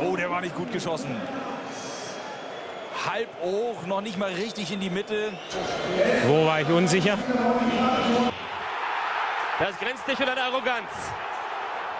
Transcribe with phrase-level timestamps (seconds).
[0.00, 1.10] Oh, der war nicht gut geschossen.
[3.04, 5.32] Halb hoch, noch nicht mal richtig in die Mitte.
[6.26, 7.18] Wo war ich unsicher?
[9.58, 10.90] Das grenzt nicht an Arroganz.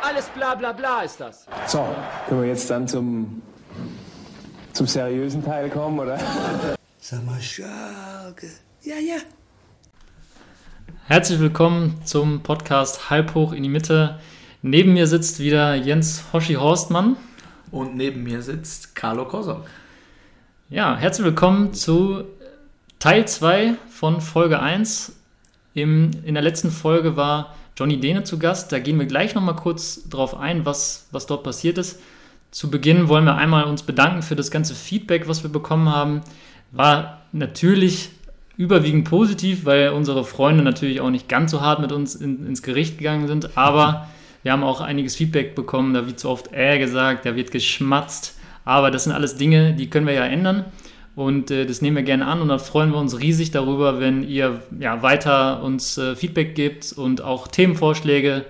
[0.02, 1.46] Alles bla bla bla ist das.
[1.66, 1.88] So,
[2.28, 3.42] können wir jetzt dann zum,
[4.72, 6.18] zum seriösen Teil kommen, oder?
[6.98, 8.48] Sag mal, Schalke.
[8.82, 9.16] Ja, ja.
[11.06, 14.20] Herzlich willkommen zum Podcast Halb hoch in die Mitte.
[14.62, 17.16] Neben mir sitzt wieder Jens Hoschi Horstmann.
[17.70, 19.66] Und neben mir sitzt Carlo Kosok.
[20.70, 22.24] Ja, herzlich willkommen zu
[22.98, 25.16] Teil 2 von Folge 1.
[25.74, 28.72] Im, in der letzten Folge war Johnny Dehne zu Gast.
[28.72, 32.00] Da gehen wir gleich nochmal kurz drauf ein, was, was dort passiert ist.
[32.50, 36.22] Zu Beginn wollen wir einmal uns bedanken für das ganze Feedback, was wir bekommen haben.
[36.70, 38.10] War natürlich
[38.56, 42.62] überwiegend positiv, weil unsere Freunde natürlich auch nicht ganz so hart mit uns in, ins
[42.62, 43.58] Gericht gegangen sind.
[43.58, 44.08] Aber
[44.42, 45.94] wir haben auch einiges Feedback bekommen.
[45.94, 48.36] Da wird zu oft äh gesagt, da wird geschmatzt.
[48.64, 50.64] Aber das sind alles Dinge, die können wir ja ändern.
[51.16, 54.22] Und äh, das nehmen wir gerne an und dann freuen wir uns riesig darüber, wenn
[54.22, 58.44] ihr ja, weiter uns äh, Feedback gebt und auch Themenvorschläge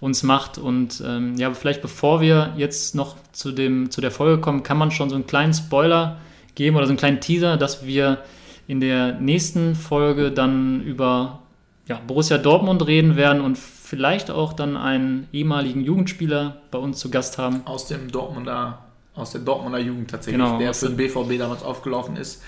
[0.00, 0.58] uns macht.
[0.58, 4.78] Und ähm, ja, vielleicht bevor wir jetzt noch zu, dem, zu der Folge kommen, kann
[4.78, 6.18] man schon so einen kleinen Spoiler
[6.56, 8.18] geben oder so einen kleinen Teaser, dass wir
[8.66, 11.40] in der nächsten Folge dann über
[11.86, 13.56] ja, Borussia Dortmund reden werden und
[13.88, 17.62] vielleicht auch dann einen ehemaligen Jugendspieler bei uns zu Gast haben.
[17.64, 18.80] Aus dem Dortmunder,
[19.14, 22.42] aus der Dortmunder Jugend tatsächlich, Genau, der für den BVB damals aufgelaufen ist.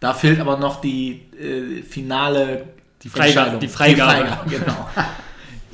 [0.00, 2.64] Da fehlt aber noch die äh, finale
[3.02, 3.60] Die Freigabe- Entscheidung.
[3.60, 4.36] die Freigabe.
[4.50, 4.88] genau.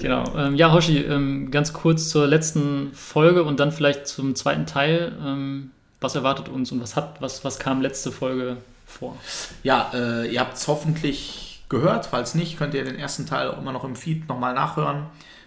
[0.00, 0.24] Genau.
[0.36, 5.16] Ähm, ja, Hoshi, ähm, ganz kurz zur letzten Folge und dann vielleicht zum zweiten Teil.
[5.24, 8.56] Ähm, was erwartet uns und was hat, was, was kam letzte Folge
[8.86, 9.16] vor?
[9.62, 12.06] Ja, äh, ihr habt es hoffentlich gehört.
[12.06, 15.06] Falls nicht, könnt ihr den ersten Teil immer noch im Feed nochmal nachhören.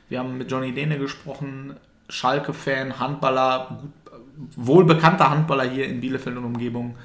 [0.10, 1.76] Wir haben mit Johnny Dehne gesprochen,
[2.10, 3.84] Schalke-Fan, Handballer,
[4.56, 6.96] wohlbekannter Handballer hier in Bielefeld und Umgebung,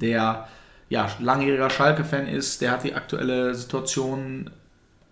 [0.00, 0.48] der
[0.88, 2.60] ja, langjähriger Schalke-Fan ist.
[2.60, 4.50] Der hat die aktuelle Situation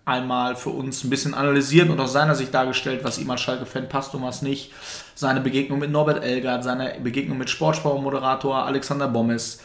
[0.05, 3.89] einmal für uns ein bisschen analysiert und aus seiner Sicht dargestellt, was ihm als Schalke-Fan
[3.89, 4.71] passt und was nicht.
[5.15, 9.61] Seine Begegnung mit Norbert Elgert, seine Begegnung mit Sportsportmoderator Alexander Bommes.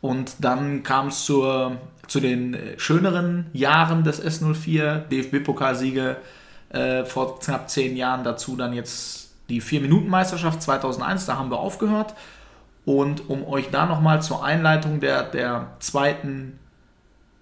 [0.00, 6.16] Und dann kam es zur, zu den äh, schöneren Jahren des S04, DFB-Pokalsiege
[6.70, 8.24] äh, vor knapp zehn Jahren.
[8.24, 12.14] Dazu dann jetzt die 4-Minuten-Meisterschaft 2001, da haben wir aufgehört.
[12.84, 16.58] Und um euch da nochmal zur Einleitung der, der zweiten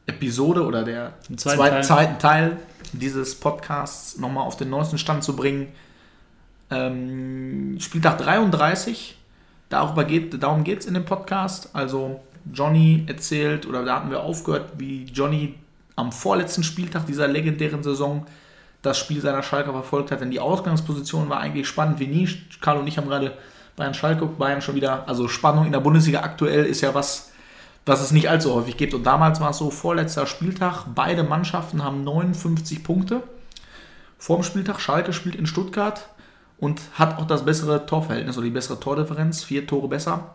[0.06, 1.84] Episode oder der zweiten zweiten, Teil.
[1.84, 2.56] zweiten Teil
[2.92, 5.68] dieses Podcasts nochmal auf den neuesten Stand zu bringen.
[6.70, 9.16] Ähm, Spieltag 33,
[9.68, 11.70] darüber geht, darum geht es in dem Podcast.
[11.74, 12.20] Also
[12.52, 15.54] Johnny erzählt, oder da hatten wir aufgehört, wie Johnny
[15.96, 18.26] am vorletzten Spieltag dieser legendären Saison
[18.82, 20.20] das Spiel seiner Schalke verfolgt hat.
[20.20, 22.28] Denn die Ausgangsposition war eigentlich spannend wie nie.
[22.60, 23.36] Carlo und ich haben gerade
[23.76, 27.32] Bayern Schalke, Bayern schon wieder, also Spannung in der Bundesliga aktuell ist ja was,
[27.86, 28.94] was es nicht allzu häufig gibt.
[28.94, 33.22] Und damals war es so, vorletzter Spieltag, beide Mannschaften haben 59 Punkte.
[34.18, 36.08] Vorm Spieltag, Schalke spielt in Stuttgart
[36.58, 40.34] und hat auch das bessere Torverhältnis oder die bessere Tordifferenz, vier Tore besser.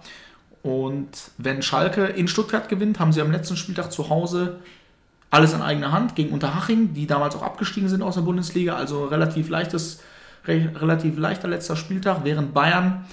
[0.63, 4.59] Und wenn Schalke in Stuttgart gewinnt, haben sie am letzten Spieltag zu Hause
[5.29, 9.05] alles in eigener Hand gegen Unterhaching, die damals auch abgestiegen sind aus der Bundesliga, also
[9.05, 10.01] relativ leichtes,
[10.45, 13.05] re relativ leichter letzter Spieltag, während Bayern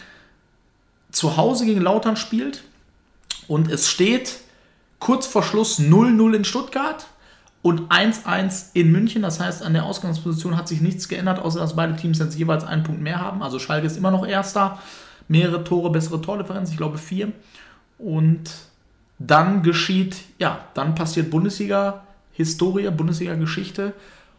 [1.11, 2.63] zu Hause gegen Lautern spielt
[3.49, 4.41] und es steht
[5.01, 7.07] kurz vor Schluss 0-0 in Stuttgart
[7.63, 9.23] und 1-1 in München.
[9.23, 12.65] Das heißt, an der Ausgangsposition hat sich nichts geändert, außer dass beide Teams jetzt jeweils
[12.65, 13.43] einen Punkt mehr haben.
[13.43, 14.79] Also Schalke ist immer noch Erster.
[15.31, 17.33] Mehrere Tore, bessere Tordifferenz, ich glaube vier.
[17.99, 18.51] Und
[19.21, 23.93] dann geschieht, ja, dann passiert Bundesliga-Historie, Bundesliga-Geschichte.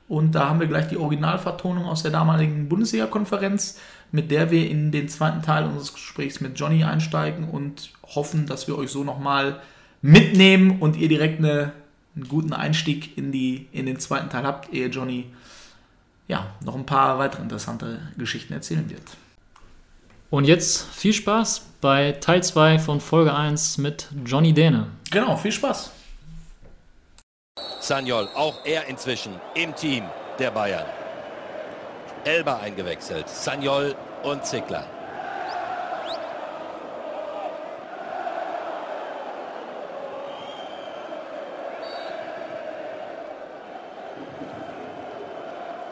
[0.09, 3.79] Und da haben wir gleich die Originalvertonung aus der damaligen Bundesliga-Konferenz,
[4.12, 8.68] mit der wir in den zweiten Teil unseres Gesprächs mit Johnny einsteigen und hoffen, dass
[8.68, 9.62] wir euch so nochmal
[10.02, 11.72] mitnehmen und ihr direkt eine,
[12.18, 15.28] einen guten Einstieg in, die, in den zweiten Teil habt, ehe Johnny
[16.28, 19.03] ja, noch ein paar weitere interessante Geschichten erzählen wird.
[20.31, 24.88] Und jetzt viel Spaß bei Teil 2 von Folge 1 mit Johnny Dehne.
[25.11, 25.91] Genau, viel Spaß.
[27.82, 30.06] Sanyol, auch er inzwischen im Team
[30.40, 30.85] der Bayern.
[32.23, 34.85] Elba eingewechselt, Sanyol und Zickler.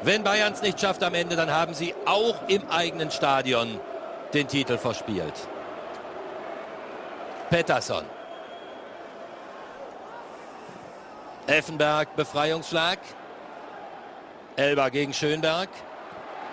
[0.02, 3.82] Wenn Bayern es nicht schafft am Ende, dann haben sie auch im eigenen Stadion
[4.34, 5.34] den Titel verspielt.
[7.50, 8.06] Pettersson.
[11.48, 13.00] Effenberg, Befreiungsschlag.
[14.56, 15.70] Elba gegen Schönberg.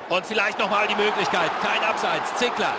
[0.08, 1.50] Und vielleicht nochmal die Möglichkeit.
[1.62, 2.34] Kein Abseits.
[2.37, 2.75] Zickler.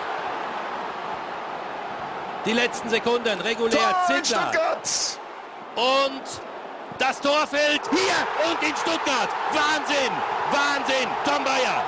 [2.44, 4.50] Die letzten Sekunden, regulär, Zittler.
[5.76, 6.22] Und
[6.98, 9.28] das Tor fällt hier und in Stuttgart.
[9.52, 10.12] Wahnsinn,
[10.50, 11.84] Wahnsinn, Tom Bayer.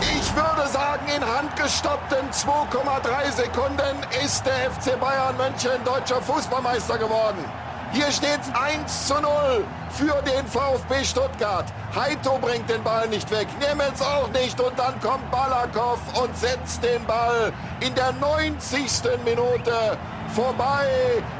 [0.00, 0.68] Ich würde
[1.20, 7.44] in handgestoppten 2,3 Sekunden ist der FC Bayern München deutscher Fußballmeister geworden.
[7.92, 11.64] Hier steht 1 zu 0 für den VfB Stuttgart.
[11.94, 16.82] Heito bringt den Ball nicht weg, Nemetz auch nicht und dann kommt Balakow und setzt
[16.82, 18.90] den Ball in der 90.
[19.24, 19.98] Minute
[20.34, 20.86] vorbei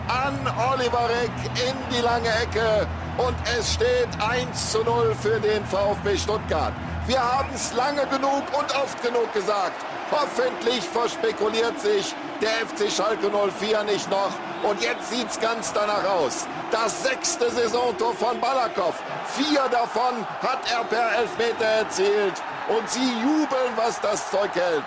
[0.09, 0.37] an
[0.73, 2.87] Oliver Reck in die lange Ecke
[3.19, 6.73] und es steht 1 zu 0 für den VfB Stuttgart.
[7.11, 9.85] Wir haben es lange genug und oft genug gesagt.
[10.13, 14.31] Hoffentlich verspekuliert sich der FC Schalke 04 nicht noch.
[14.63, 16.47] Und jetzt sieht's ganz danach aus.
[16.71, 18.95] Das sechste Saisontor von Balakow.
[19.27, 22.41] Vier davon hat er per Elfmeter erzielt.
[22.69, 24.85] Und sie jubeln, was das Zeug hält.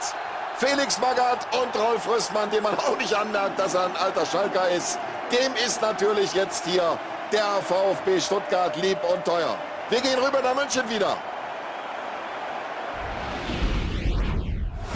[0.56, 4.70] Felix Magath und Rolf Rüssmann, dem man auch nicht anmerkt, dass er ein alter Schalker
[4.70, 4.98] ist,
[5.30, 6.98] dem ist natürlich jetzt hier
[7.34, 9.58] der VfB Stuttgart lieb und teuer.
[9.90, 11.18] Wir gehen rüber nach München wieder.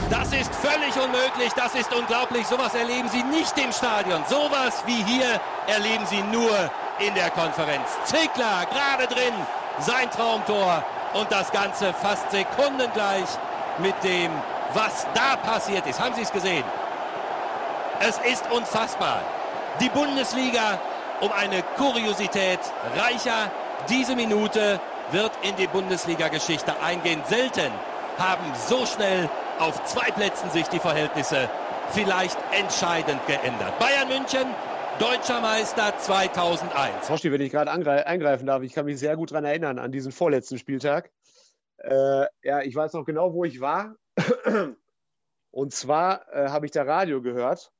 [0.09, 2.47] Das ist völlig unmöglich, das ist unglaublich.
[2.47, 4.23] Sowas erleben Sie nicht im Stadion.
[4.29, 7.89] Sowas wie hier erleben Sie nur in der Konferenz.
[8.05, 9.33] Zickler gerade drin,
[9.79, 10.81] sein Traumtor
[11.13, 13.27] und das Ganze fast sekundengleich
[13.79, 14.31] mit dem,
[14.73, 15.99] was da passiert ist.
[15.99, 16.63] Haben Sie es gesehen?
[17.99, 19.19] Es ist unfassbar.
[19.81, 20.79] Die Bundesliga
[21.19, 22.59] um eine Kuriosität
[22.95, 23.51] reicher.
[23.89, 24.79] Diese Minute
[25.11, 27.21] wird in die Bundesliga-Geschichte eingehen.
[27.27, 27.71] Selten
[28.17, 31.49] haben so schnell auf zwei Plätzen sich die Verhältnisse
[31.91, 33.77] vielleicht entscheidend geändert.
[33.79, 34.47] Bayern München,
[34.99, 37.09] deutscher Meister 2001.
[37.09, 40.11] Hoshi, wenn ich gerade eingreifen darf, ich kann mich sehr gut daran erinnern, an diesen
[40.11, 41.11] vorletzten Spieltag.
[41.77, 43.95] Äh, ja, ich weiß noch genau, wo ich war.
[45.51, 47.71] Und zwar äh, habe ich da Radio gehört.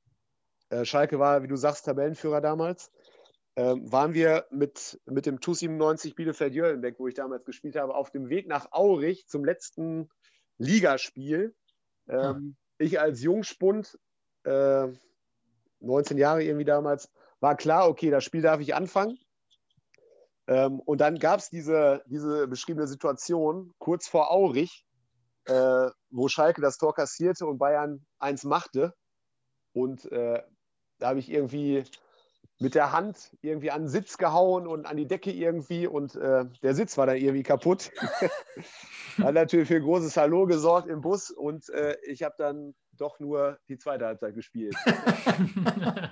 [0.70, 2.92] Äh, Schalke war, wie du sagst, Tabellenführer damals.
[3.56, 8.30] Ähm, waren wir mit, mit dem TU97 Bielefeld-Jöllenbeck, wo ich damals gespielt habe, auf dem
[8.30, 10.10] Weg nach Aurich zum letzten
[10.60, 11.56] Ligaspiel.
[12.08, 13.98] Ähm, ich als Jungspund,
[14.44, 14.88] äh,
[15.80, 19.18] 19 Jahre irgendwie damals, war klar, okay, das Spiel darf ich anfangen.
[20.48, 24.86] Ähm, und dann gab es diese, diese beschriebene Situation kurz vor Aurich,
[25.46, 28.94] äh, wo Schalke das Tor kassierte und Bayern eins machte.
[29.74, 30.42] Und äh,
[31.00, 31.84] da habe ich irgendwie
[32.60, 36.46] mit der Hand irgendwie an den Sitz gehauen und an die Decke irgendwie und äh,
[36.64, 37.92] der Sitz war dann irgendwie kaputt.
[39.18, 43.60] Hat natürlich für großes Hallo gesorgt im Bus und äh, ich habe dann doch nur
[43.68, 44.76] die zweite Halbzeit gespielt.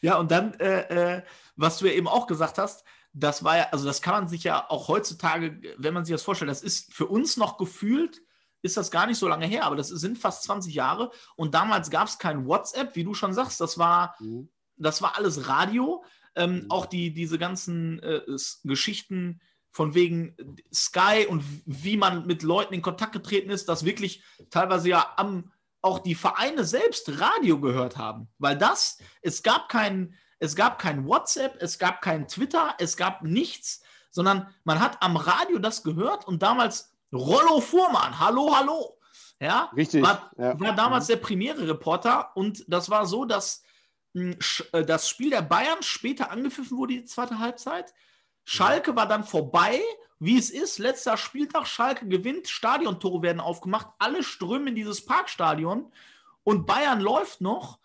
[0.00, 1.22] ja, und dann, äh, äh,
[1.56, 4.44] was du ja eben auch gesagt hast, das war ja, also das kann man sich
[4.44, 8.22] ja auch heutzutage, wenn man sich das vorstellt, das ist für uns noch gefühlt,
[8.62, 11.90] ist das gar nicht so lange her, aber das sind fast 20 Jahre und damals
[11.90, 14.48] gab es kein WhatsApp, wie du schon sagst, das war, mhm.
[14.80, 16.04] Das war alles Radio.
[16.34, 16.66] Ähm, mhm.
[16.70, 18.22] Auch die, diese ganzen äh,
[18.64, 19.40] Geschichten,
[19.70, 20.34] von wegen
[20.72, 25.52] Sky und wie man mit Leuten in Kontakt getreten ist, dass wirklich teilweise ja am,
[25.80, 28.28] auch die Vereine selbst Radio gehört haben.
[28.38, 33.22] Weil das, es gab kein, es gab kein WhatsApp, es gab kein Twitter, es gab
[33.22, 38.96] nichts, sondern man hat am Radio das gehört und damals Rollo Fuhrmann, hallo, hallo.
[39.40, 40.02] Ja, Richtig.
[40.02, 40.58] War, ja.
[40.60, 43.62] war damals der Premiere-Reporter und das war so, dass
[44.72, 47.94] das Spiel der Bayern später angepfiffen wurde, die zweite Halbzeit.
[48.44, 49.80] Schalke war dann vorbei,
[50.18, 50.78] wie es ist.
[50.78, 55.92] Letzter Spieltag, Schalke gewinnt, Stadiontore werden aufgemacht, alle strömen in dieses Parkstadion
[56.42, 57.78] und Bayern läuft noch.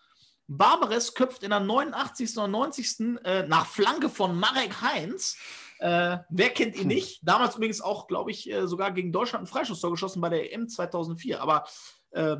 [0.48, 2.36] Barbares köpft in der 89.
[2.36, 3.18] oder 90.
[3.24, 5.36] Äh, nach Flanke von Marek Heinz.
[5.78, 7.20] Äh, wer kennt ihn nicht?
[7.22, 10.68] Damals übrigens auch, glaube ich, äh, sogar gegen Deutschland ein Freischusstor geschossen bei der EM
[10.68, 11.40] 2004.
[11.40, 11.66] Aber
[12.12, 12.36] äh,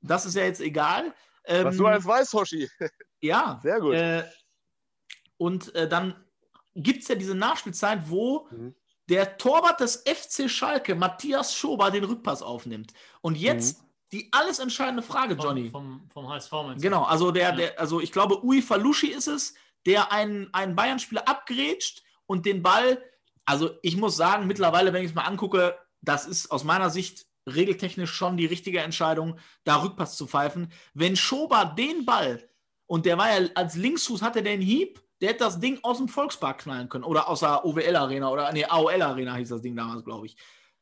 [0.00, 1.12] das ist ja jetzt egal.
[1.44, 2.70] Ähm, Was du alles weißt, Hoshi.
[3.20, 3.60] Ja.
[3.62, 3.94] Sehr gut.
[3.94, 4.24] Äh,
[5.36, 6.14] und äh, dann
[6.74, 8.74] gibt es ja diese Nachspielzeit, wo mhm.
[9.08, 12.92] der Torwart des FC Schalke, Matthias Schober, den Rückpass aufnimmt.
[13.20, 13.86] Und jetzt mhm.
[14.12, 15.70] die alles entscheidende Frage, Johnny.
[15.70, 19.54] Vom, vom, vom HSV Genau, also der, der, also ich glaube, Ui Falushi ist es,
[19.86, 23.02] der einen, einen Bayern-Spieler abgrätscht und den Ball,
[23.44, 27.26] also ich muss sagen, mittlerweile, wenn ich es mal angucke, das ist aus meiner Sicht
[27.46, 30.72] regeltechnisch schon die richtige Entscheidung, da Rückpass zu pfeifen.
[30.94, 32.49] Wenn Schober den Ball,
[32.90, 35.98] und der war ja als Linksfuß, hatte der einen Hieb, der hätte das Ding aus
[35.98, 40.04] dem Volkspark knallen können oder aus der OWL-Arena oder nee, AOL-Arena hieß das Ding damals,
[40.04, 40.36] glaube ich.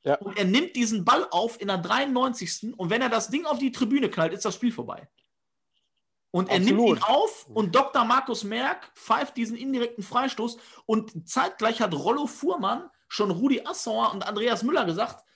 [0.05, 0.15] Ja.
[0.15, 2.79] Und er nimmt diesen Ball auf in der 93.
[2.79, 5.07] und wenn er das Ding auf die Tribüne knallt, ist das Spiel vorbei.
[6.31, 6.87] Und er Absolut.
[6.87, 8.07] nimmt ihn auf und Dr.
[8.07, 14.27] Markus Merck pfeift diesen indirekten Freistoß und zeitgleich hat Rollo Fuhrmann schon Rudi Assauer und
[14.27, 15.27] Andreas Müller gesagt,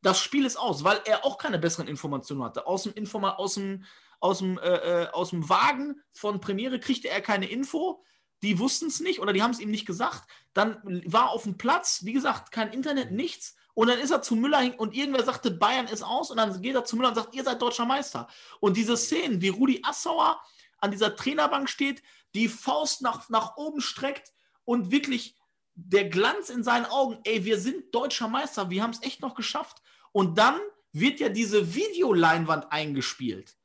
[0.00, 2.66] das Spiel ist aus, weil er auch keine besseren Informationen hatte.
[2.66, 3.84] Aus dem, Informa aus dem,
[4.22, 8.02] aus dem, äh, äh aus dem Wagen von Premiere kriegte er keine Info.
[8.42, 10.28] Die wussten es nicht oder die haben es ihm nicht gesagt.
[10.52, 13.56] Dann war auf dem Platz, wie gesagt, kein Internet, nichts.
[13.74, 16.30] Und dann ist er zu Müller hin und irgendwer sagte, Bayern ist aus.
[16.30, 18.28] Und dann geht er zu Müller und sagt, ihr seid deutscher Meister.
[18.60, 20.40] Und diese Szenen, wie Rudi Assauer
[20.78, 22.02] an dieser Trainerbank steht,
[22.34, 24.32] die Faust nach, nach oben streckt
[24.64, 25.36] und wirklich
[25.74, 29.34] der Glanz in seinen Augen, ey, wir sind deutscher Meister, wir haben es echt noch
[29.34, 29.82] geschafft.
[30.12, 30.58] Und dann
[30.92, 33.56] wird ja diese Videoleinwand eingespielt.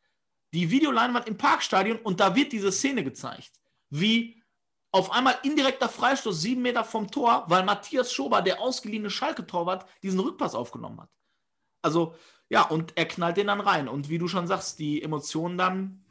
[0.54, 3.51] Die Videoleinwand im Parkstadion und da wird diese Szene gezeigt.
[3.89, 4.42] Wie
[4.92, 10.20] auf einmal indirekter Freistoß sieben Meter vom Tor, weil Matthias Schober, der ausgeliehene Schalke-Torwart, diesen
[10.20, 11.10] Rückpass aufgenommen hat.
[11.82, 12.16] Also,
[12.50, 13.88] ja, und er knallt den dann rein.
[13.88, 16.06] Und wie du schon sagst, die Emotionen dann,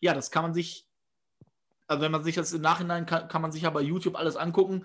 [0.00, 0.86] ja, das kann man sich,
[1.86, 4.36] also wenn man sich das im Nachhinein kann, kann man sich ja bei YouTube alles
[4.36, 4.84] angucken.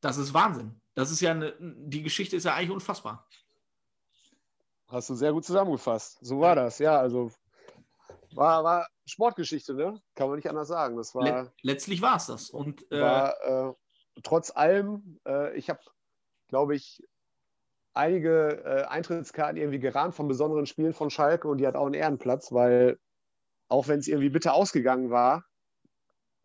[0.00, 0.80] Das ist Wahnsinn.
[0.94, 3.26] Das ist ja eine, die Geschichte ist ja eigentlich unfassbar.
[4.88, 6.18] Hast du sehr gut zusammengefasst.
[6.20, 6.98] So war das, ja.
[6.98, 7.32] Also
[8.36, 10.00] war, war Sportgeschichte, ne?
[10.14, 10.96] Kann man nicht anders sagen.
[10.96, 12.50] Das war, Let letztlich war es das.
[12.50, 13.72] Und äh, war, äh,
[14.22, 15.80] trotz allem, äh, ich habe,
[16.48, 17.02] glaube ich,
[17.94, 21.94] einige äh, Eintrittskarten irgendwie gerahmt von besonderen Spielen von Schalke und die hat auch einen
[21.94, 22.98] Ehrenplatz, weil
[23.68, 25.44] auch wenn es irgendwie bitter ausgegangen war,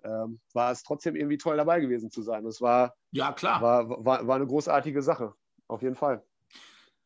[0.04, 2.46] ähm, war es trotzdem irgendwie toll dabei gewesen zu sein.
[2.46, 3.62] Es war, ja, klar.
[3.62, 5.34] War, war, war eine großartige Sache,
[5.68, 6.24] auf jeden Fall.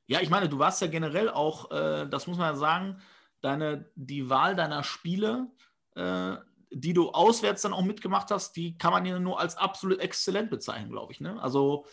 [0.08, 3.02] Ja, ich meine, du warst ja generell auch, äh, das muss man ja sagen,
[3.42, 5.48] deine, die Wahl deiner Spiele,
[5.96, 6.36] äh,
[6.72, 10.50] die du auswärts dann auch mitgemacht hast, die kann man ja nur als absolut exzellent
[10.50, 11.20] bezeichnen, glaube ich.
[11.20, 11.42] Ne?
[11.42, 11.86] Also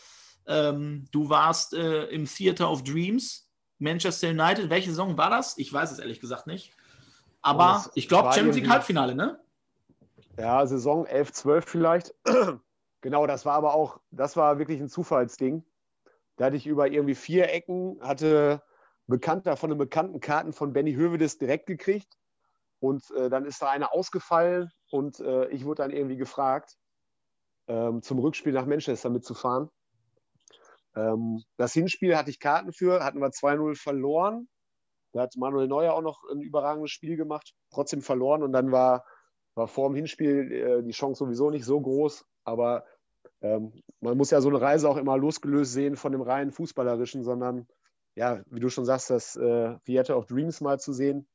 [0.47, 4.69] ähm, du warst äh, im Theater of Dreams, Manchester United.
[4.69, 5.57] Welche Saison war das?
[5.57, 6.73] Ich weiß es ehrlich gesagt nicht.
[7.41, 9.39] Aber oh, ich glaube Champions League Halbfinale, ne?
[10.37, 12.15] Ja, Saison 11, 12 vielleicht.
[13.01, 15.63] genau, das war aber auch, das war wirklich ein Zufallsding.
[16.37, 18.61] Da hatte ich über irgendwie vier Ecken, hatte
[19.09, 22.15] Bekannter von einem bekannten Karten von Benny Hövedes direkt gekriegt.
[22.79, 26.77] Und äh, dann ist da einer ausgefallen und äh, ich wurde dann irgendwie gefragt,
[27.67, 29.69] ähm, zum Rückspiel nach Manchester mitzufahren.
[30.95, 34.47] Ähm, das Hinspiel hatte ich Karten für, hatten wir 2-0 verloren.
[35.11, 38.43] Da hat Manuel Neuer auch noch ein überragendes Spiel gemacht, trotzdem verloren.
[38.43, 39.03] Und dann war,
[39.55, 42.25] war vor dem Hinspiel äh, die Chance sowieso nicht so groß.
[42.45, 42.85] Aber
[43.41, 47.23] ähm, man muss ja so eine Reise auch immer losgelöst sehen von dem reinen Fußballerischen,
[47.23, 47.67] sondern
[48.19, 51.25] ja, wie du schon sagst, das äh, Theater of Dreams mal zu sehen,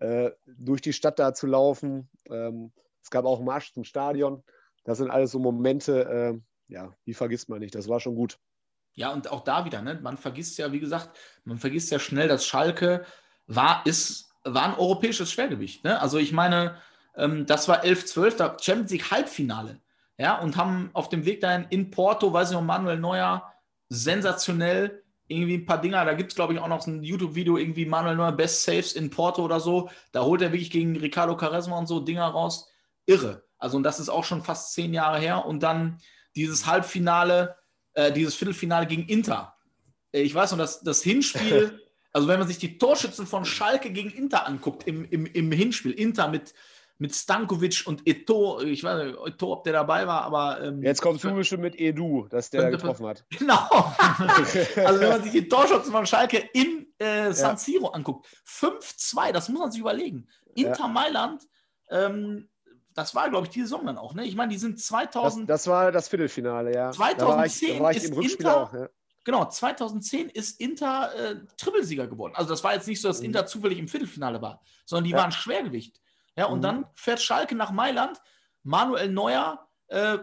[0.00, 2.10] äh, durch die Stadt da zu laufen.
[2.28, 4.42] Ähm, es gab auch Marsch zum Stadion.
[4.82, 7.76] Das sind alles so Momente, äh, ja, die vergisst man nicht.
[7.76, 8.40] Das war schon gut.
[8.94, 10.00] Ja, und auch da wieder, ne?
[10.02, 13.04] man vergisst ja, wie gesagt, man vergisst ja schnell, dass Schalke
[13.46, 15.84] war, ist, war ein europäisches Schwergewicht.
[15.84, 16.02] Ne?
[16.02, 16.76] Also ich meine,
[17.14, 19.80] ähm, das war 11-12, da Champions League Halbfinale.
[20.16, 23.54] Ja, und haben auf dem Weg dahin in Porto, weiß ich noch, Manuel Neuer,
[23.88, 26.04] sensationell irgendwie ein paar Dinger.
[26.04, 29.10] Da gibt es, glaube ich, auch noch ein YouTube-Video, irgendwie Manuel Neuer Best Saves in
[29.10, 29.90] Porto oder so.
[30.12, 32.70] Da holt er wirklich gegen Ricardo Caresma und so Dinger raus.
[33.06, 33.44] Irre.
[33.58, 35.44] Also, und das ist auch schon fast zehn Jahre her.
[35.44, 36.00] Und dann
[36.34, 37.56] dieses Halbfinale,
[37.92, 39.56] äh, dieses Viertelfinale gegen Inter.
[40.12, 41.80] Äh, ich weiß noch, dass das Hinspiel,
[42.12, 45.92] also wenn man sich die Torschützen von Schalke gegen Inter anguckt im, im, im Hinspiel,
[45.92, 46.54] Inter mit
[46.98, 50.60] mit Stankovic und Eto, ich weiß nicht, Eto, ob der dabei war, aber.
[50.62, 53.24] Ähm, Jetzt kommst du bestimmt mit Edu, dass der getroffen hat.
[53.38, 53.68] Genau.
[53.68, 57.92] also, wenn man sich die Torschützen von Schalke in äh, San Siro ja.
[57.92, 60.28] anguckt, 5-2, das muss man sich überlegen.
[60.54, 60.88] Inter ja.
[60.88, 61.42] Mailand,
[61.90, 62.48] ähm,
[62.94, 64.24] das war, glaube ich, die Saison dann auch, ne?
[64.24, 65.48] Ich meine, die sind 2000.
[65.48, 66.90] Das, das, war das Viertelfinale, ja.
[66.90, 68.88] 2010 da war ich, war ich im Rückspiel Inter, auch, ja.
[69.24, 72.32] Genau, 2010 ist Inter äh, Trippelsieger geworden.
[72.34, 73.26] Also das war jetzt nicht so, dass mhm.
[73.26, 76.00] Inter zufällig im Viertelfinale war, sondern die waren Schwergewicht.
[76.38, 76.62] Ja, und mhm.
[76.62, 78.22] dann fährt Schalke nach Mailand.
[78.62, 80.18] Manuel Neuer äh,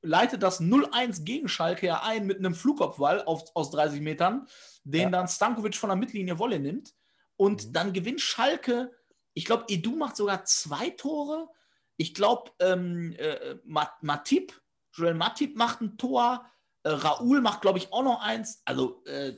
[0.00, 4.46] leitet das 0-1 gegen Schalke ja ein mit einem Flugkopfball auf, aus 30 Metern,
[4.84, 5.10] den ja.
[5.10, 6.94] dann Stankovic von der Mittellinie Wolle nimmt.
[7.36, 7.72] Und mhm.
[7.74, 8.90] dann gewinnt Schalke,
[9.34, 11.50] ich glaube, Edu macht sogar zwei Tore.
[11.98, 14.58] Ich glaube, ähm, äh, Matip,
[14.94, 16.46] Joel Matip macht ein Tor.
[16.84, 18.62] Äh, Raoul macht, glaube ich, auch noch eins.
[18.64, 19.36] Also, äh,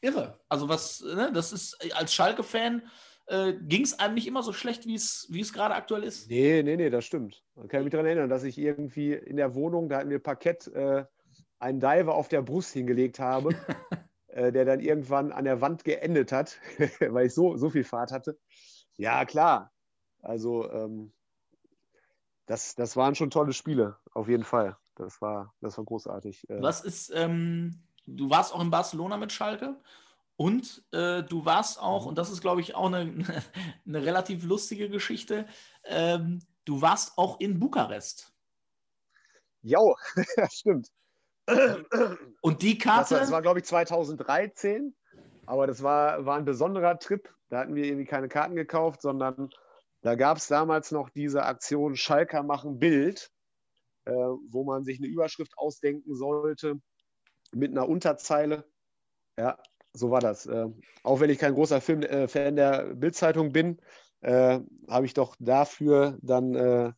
[0.00, 0.40] irre.
[0.48, 2.82] Also, was, ne, das ist als Schalke-Fan
[3.26, 6.30] äh, ging es einem nicht immer so schlecht, wie es gerade aktuell ist?
[6.30, 7.42] Nee, nee, nee, das stimmt.
[7.54, 10.68] Man kann mich daran erinnern, dass ich irgendwie in der Wohnung, da hatten wir Parkett,
[10.68, 11.04] äh,
[11.58, 13.50] einen Diver auf der Brust hingelegt habe,
[14.28, 16.58] äh, der dann irgendwann an der Wand geendet hat,
[17.00, 18.38] weil ich so, so viel Fahrt hatte.
[18.96, 19.72] Ja, klar.
[20.20, 21.12] Also, ähm,
[22.46, 24.76] das, das waren schon tolle Spiele, auf jeden Fall.
[24.94, 26.48] Das war, das war großartig.
[26.48, 26.62] Äh.
[26.62, 29.76] Was ist, ähm, du warst auch in Barcelona mit Schalke
[30.36, 32.08] und äh, du warst auch, mhm.
[32.08, 33.00] und das ist, glaube ich, auch eine,
[33.86, 35.46] eine relativ lustige Geschichte,
[35.84, 38.32] ähm, du warst auch in Bukarest.
[39.62, 39.80] Ja,
[40.50, 40.90] stimmt.
[42.40, 43.14] Und die Das Karte?
[43.14, 44.94] war, das war glaube ich, 2013.
[45.46, 47.32] Aber das war, war ein besonderer Trip.
[47.48, 49.50] Da hatten wir irgendwie keine Karten gekauft, sondern
[50.02, 53.30] da gab es damals noch diese Aktion Schalker machen Bild,
[54.04, 56.80] äh, wo man sich eine Überschrift ausdenken sollte
[57.52, 58.68] mit einer Unterzeile.
[59.38, 59.58] Ja,
[59.96, 60.46] so war das.
[60.46, 60.66] Äh,
[61.02, 63.80] auch wenn ich kein großer Film, äh, Fan der Bildzeitung bin,
[64.20, 66.92] äh, habe ich doch dafür dann äh,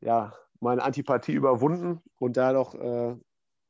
[0.00, 3.16] ja, meine Antipathie überwunden und da doch äh,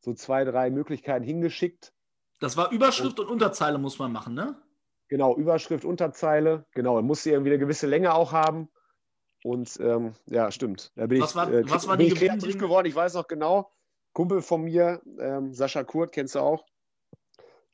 [0.00, 1.92] so zwei, drei Möglichkeiten hingeschickt.
[2.40, 4.60] Das war Überschrift und Unterzeile muss man machen, ne?
[5.08, 6.66] Genau, Überschrift, Unterzeile.
[6.72, 8.68] Genau, er musste irgendwie eine gewisse Länge auch haben.
[9.44, 10.92] Und ähm, ja, stimmt.
[10.94, 12.86] Da bin Was ich, war- äh, was war bin die ich kreativ geworden.
[12.86, 13.72] Ich weiß noch genau,
[14.12, 16.64] Kumpel von mir, ähm, Sascha Kurt, kennst du auch.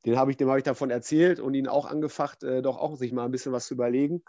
[0.04, 2.96] Den habe ich, dem habe ich davon erzählt und ihn auch angefacht, äh, doch auch
[2.96, 4.22] sich mal ein bisschen was zu überlegen.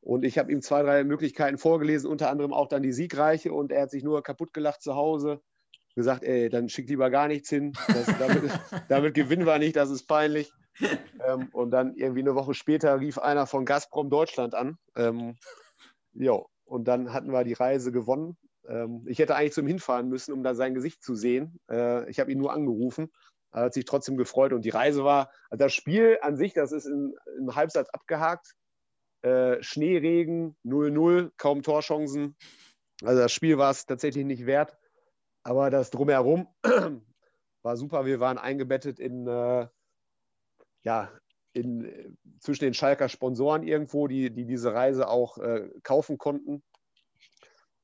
[0.00, 3.52] Und ich habe ihm zwei, drei Möglichkeiten vorgelesen, unter anderem auch dann die siegreiche.
[3.52, 5.40] Und er hat sich nur kaputt gelacht zu Hause.
[5.94, 7.72] Gesagt, ey, dann schick lieber gar nichts hin.
[7.86, 8.42] Das, damit,
[8.88, 10.50] damit gewinnen wir nicht, das ist peinlich.
[11.24, 14.78] Ähm, und dann irgendwie eine Woche später rief einer von Gazprom Deutschland an.
[14.96, 15.36] Ähm,
[16.14, 18.36] jo, und dann hatten wir die Reise gewonnen.
[18.66, 21.60] Ähm, ich hätte eigentlich zum Hinfahren müssen, um da sein Gesicht zu sehen.
[21.70, 23.12] Äh, ich habe ihn nur angerufen.
[23.52, 24.52] Hat sich trotzdem gefreut.
[24.52, 28.54] Und die Reise war, also das Spiel an sich, das ist in, im Halbsatz abgehakt.
[29.22, 32.36] Äh, Schneeregen, 0-0, kaum Torchancen.
[33.04, 34.76] Also das Spiel war es tatsächlich nicht wert.
[35.42, 36.48] Aber das drumherum
[37.62, 38.06] war super.
[38.06, 39.68] Wir waren eingebettet in, äh,
[40.82, 41.10] ja,
[41.52, 46.62] in, zwischen den Schalker Sponsoren irgendwo, die, die diese Reise auch äh, kaufen konnten.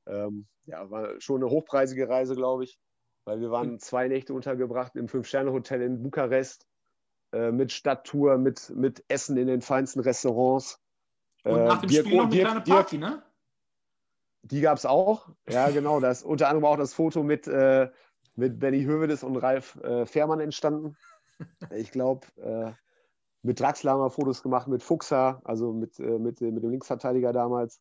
[0.07, 2.79] Ähm, ja, war schon eine hochpreisige Reise, glaube ich,
[3.29, 6.65] weil wir waren zwei Nächte untergebracht im Fünf-Sterne-Hotel in Bukarest
[7.31, 10.79] äh, mit Stadttour, mit, mit Essen in den feinsten Restaurants.
[11.43, 13.21] Und Äh, nach dem Dirk- Spiel noch eine Dirk- kleine Dirk- Party, ne?
[14.41, 15.29] die gab es auch.
[15.47, 15.99] Ja, genau.
[15.99, 17.89] Das, unter anderem auch das Foto mit, äh,
[18.35, 20.97] mit Benny Hövedes und Ralf äh, Fährmann entstanden.
[21.73, 22.71] Ich glaube, äh,
[23.43, 26.71] mit Draxler haben wir Fotos gemacht, mit Fuchser, also mit, äh, mit, äh, mit dem
[26.71, 27.79] Linksverteidiger damals.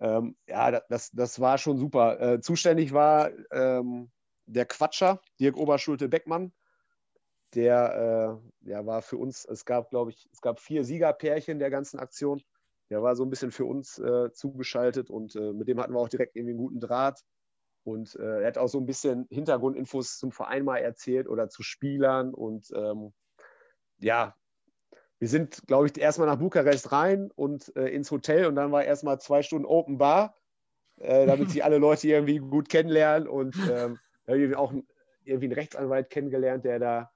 [0.00, 2.40] Ähm, ja, da- das, das war schon super.
[2.40, 4.10] Zuständig war ähm,
[4.48, 6.52] der Quatscher, Dirk Oberschulte-Beckmann.
[7.54, 11.70] Der äh, ja, war für uns, es gab, glaube ich, es gab vier Siegerpärchen der
[11.70, 12.42] ganzen Aktion.
[12.90, 16.00] Der war so ein bisschen für uns äh, zugeschaltet und äh, mit dem hatten wir
[16.00, 17.22] auch direkt irgendwie einen guten Draht.
[17.84, 21.62] Und äh, er hat auch so ein bisschen Hintergrundinfos zum Verein mal erzählt oder zu
[21.62, 22.34] Spielern.
[22.34, 23.14] Und ähm,
[23.98, 24.34] ja,
[25.18, 28.84] wir sind, glaube ich, erstmal nach Bukarest rein und äh, ins Hotel und dann war
[28.84, 30.36] erstmal zwei Stunden Open Bar,
[30.98, 33.26] äh, damit sie alle Leute irgendwie gut kennenlernen.
[33.26, 33.98] Und ähm,
[34.28, 34.74] da habe ich auch
[35.24, 37.10] irgendwie einen Rechtsanwalt kennengelernt, der da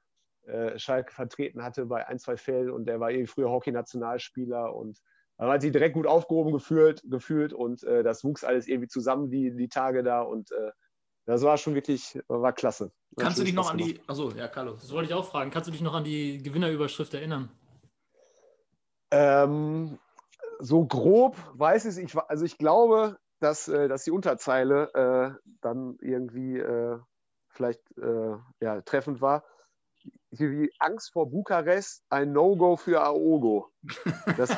[0.47, 4.99] äh, Schalke vertreten hatte bei ein, zwei Fällen und der war irgendwie früher Hockey-Nationalspieler und
[5.37, 9.29] man hat sich direkt gut aufgehoben gefühlt, gefühlt und äh, das wuchs alles irgendwie zusammen,
[9.29, 10.71] die, die Tage da und äh,
[11.27, 12.87] das war schon wirklich, war klasse.
[12.87, 13.99] Hat Kannst du dich noch an gemacht.
[13.99, 14.09] die.
[14.09, 14.81] Achso, ja, Carlos.
[14.81, 15.51] Das wollte ich auch fragen.
[15.51, 17.51] Kannst du dich noch an die Gewinnerüberschrift erinnern?
[19.11, 19.99] Ähm,
[20.61, 22.17] so grob weiß ich es.
[22.17, 26.99] Also ich glaube, dass, äh, dass die Unterzeile äh, dann irgendwie äh,
[27.49, 29.45] vielleicht äh, ja, treffend war.
[30.31, 33.69] Wie Angst vor Bukarest, ein No-Go für Aogo.
[34.37, 34.51] Das,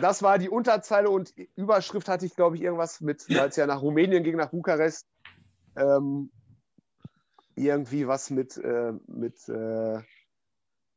[0.00, 3.80] das, war die Unterzeile und Überschrift hatte ich, glaube ich, irgendwas mit, als er nach
[3.80, 5.06] Rumänien ging, nach Bukarest.
[5.76, 6.30] Ähm,
[7.54, 10.00] irgendwie was mit, äh, mit äh,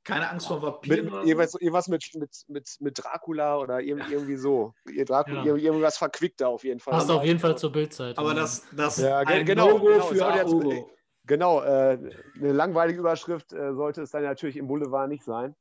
[0.04, 1.60] Keine Angst vor mit, Vampiren oder so?
[1.60, 4.74] irgendwas, mit, mit, mit, mit Dracula oder irg- irgendwie so.
[4.92, 5.56] Ihr Dracula, Ja.
[5.56, 6.94] Irgendwas verquickt da auf jeden Fall.
[6.94, 8.18] Passt auf jeden Fall zur Bildzeit.
[8.18, 10.90] Aber das, das Ja, ein genau, Logo genau, für Aogo.
[11.28, 12.00] Genau, äh,
[12.36, 15.56] eine langweilige Überschrift äh, sollte es dann natürlich im Boulevard nicht sein.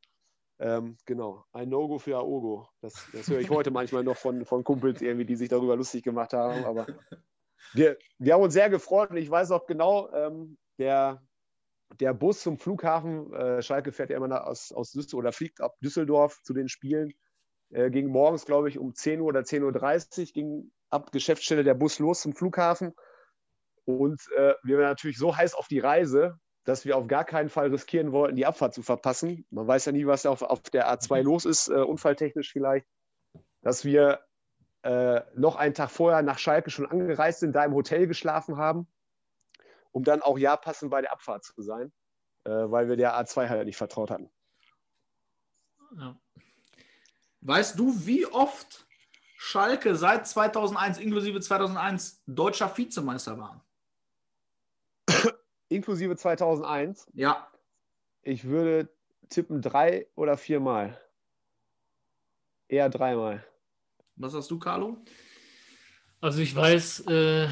[0.59, 2.69] Ähm, genau, ein No-Go für Aogo.
[2.81, 6.03] Das, das höre ich heute manchmal noch von, von Kumpels irgendwie, die sich darüber lustig
[6.03, 6.65] gemacht haben.
[6.65, 6.87] Aber
[7.75, 11.23] wir, wir haben uns sehr gefreut und ich weiß auch genau, ähm, der,
[11.99, 15.61] der Bus zum Flughafen, äh, Schalke fährt ja immer nach, aus, aus Düsseldorf oder fliegt
[15.61, 17.13] ab Düsseldorf zu den Spielen,
[17.71, 21.75] äh, ging morgens, glaube ich, um 10 Uhr oder 10.30 Uhr, ging ab Geschäftsstelle der
[21.75, 22.95] Bus los zum Flughafen.
[23.85, 27.49] Und äh, wir waren natürlich so heiß auf die Reise, dass wir auf gar keinen
[27.49, 29.47] Fall riskieren wollten, die Abfahrt zu verpassen.
[29.51, 32.87] Man weiß ja nie, was auf, auf der A2 los ist, äh, unfalltechnisch vielleicht,
[33.63, 34.21] dass wir
[34.83, 38.87] äh, noch einen Tag vorher nach Schalke schon angereist sind, da im Hotel geschlafen haben,
[39.93, 41.93] um dann auch ja passend bei der Abfahrt zu sein,
[42.45, 44.31] äh, weil wir der A2 halt nicht vertraut hatten.
[45.97, 46.19] Ja.
[47.43, 48.87] Weißt du, wie oft
[49.37, 53.65] Schalke seit 2001, inklusive 2001, deutscher Vizemeister war?
[55.69, 57.51] Inklusive 2001, Ja.
[58.23, 58.95] ich würde
[59.29, 61.01] tippen drei oder viermal.
[62.69, 63.45] Eher dreimal.
[64.17, 64.99] Was hast du, Carlo?
[66.21, 67.49] Also ich weiß, äh,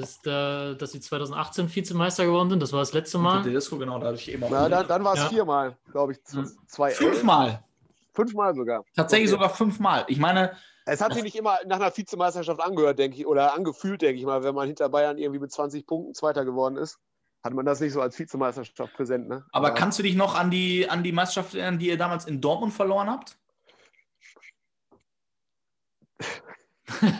[0.00, 2.60] dass, da, dass sie 2018 Vizemeister geworden sind.
[2.60, 3.42] Das war das letzte Mal.
[3.42, 4.50] Tedesco, genau, da ich eben auch.
[4.50, 5.28] Na, dann, dann war es Ja.
[5.28, 6.18] viermal, glaube ich.
[6.32, 6.50] Hm.
[6.66, 7.64] Zwei, Fünfmal.
[8.12, 8.84] Fünfmal sogar.
[8.94, 9.36] Tatsächlich Okay.
[9.36, 10.04] sogar fünfmal.
[10.08, 14.02] Ich meine, Es hat sich nicht immer nach einer Vizemeisterschaft angehört, denke ich, oder angefühlt,
[14.02, 16.98] denke ich mal, wenn man hinter Bayern irgendwie mit 20 Punkten Zweiter geworden ist.
[17.42, 19.44] Hat man das nicht so als Vizemeisterschaft präsent, ne?
[19.52, 19.74] aber Ja.
[19.74, 22.72] kannst du dich noch an die, an die Meisterschaft erinnern, die ihr damals in Dortmund
[22.72, 23.36] verloren habt?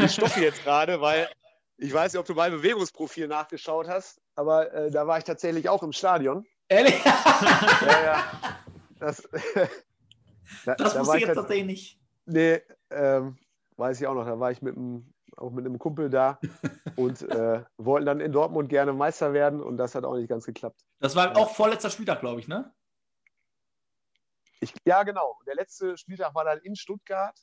[0.00, 1.28] Ich stoppe jetzt gerade, weil
[1.76, 5.68] ich weiß nicht, ob du mein Bewegungsprofil nachgeschaut hast, aber äh, da war ich tatsächlich
[5.68, 6.46] auch im Stadion.
[6.68, 7.04] Ehrlich?
[7.04, 8.24] Ja, ja.
[8.98, 9.22] Das,
[10.64, 12.00] da, Das da wusste ich jetzt tats- tatsächlich nicht.
[12.26, 13.36] Nee, ähm,
[13.76, 14.24] weiß ich auch noch.
[14.24, 16.38] Da war ich mit einem, auch mit einem Kumpel da
[16.96, 20.46] und äh, wollten dann in Dortmund gerne Meister werden und das hat auch nicht ganz
[20.46, 20.80] geklappt.
[21.00, 22.72] Das war auch vorletzter Spieltag, glaube ich, ne?
[24.60, 25.38] Ich, ja, genau.
[25.46, 27.38] Der letzte Spieltag war dann in Stuttgart.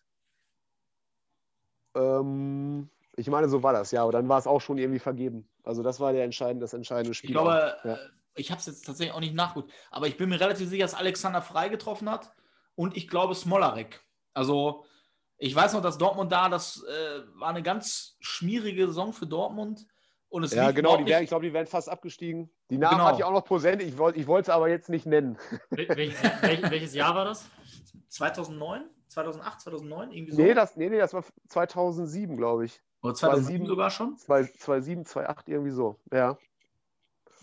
[1.94, 4.04] Ähm, ich meine, so war das, ja.
[4.04, 5.48] Aber dann war es auch schon irgendwie vergeben.
[5.64, 7.30] Also das war der entscheidende, das entscheidende Spiel.
[7.32, 7.98] Ich glaube, Ja.
[8.36, 10.94] ich habe es jetzt tatsächlich auch nicht nachgeguckt, aber ich bin mir relativ sicher, dass
[10.94, 12.32] Alexander Frei getroffen hat
[12.76, 14.02] und ich glaube Smolarek.
[14.34, 14.86] Also
[15.38, 19.86] ich weiß noch, dass Dortmund da, das äh, war eine ganz schmierige Saison für Dortmund.
[20.30, 20.96] Und es Ja, genau.
[20.96, 22.50] Die wär, ich glaube, die wären fast abgestiegen.
[22.70, 23.06] Die Namen Genau.
[23.08, 23.82] hatte ich auch noch präsent.
[23.82, 25.38] Ich wollte ich wollte es aber jetzt nicht nennen.
[25.72, 27.46] Wel welches, wel welches Jahr war das?
[28.10, 30.42] 2009, 2008, 2009, irgendwie so.
[30.42, 32.82] Nee, das, nee, nee, das war 2007, glaube ich.
[33.02, 34.18] Oder 2007 2007 sogar schon.
[34.18, 36.00] 2007, 2008, irgendwie so.
[36.12, 36.38] Ja.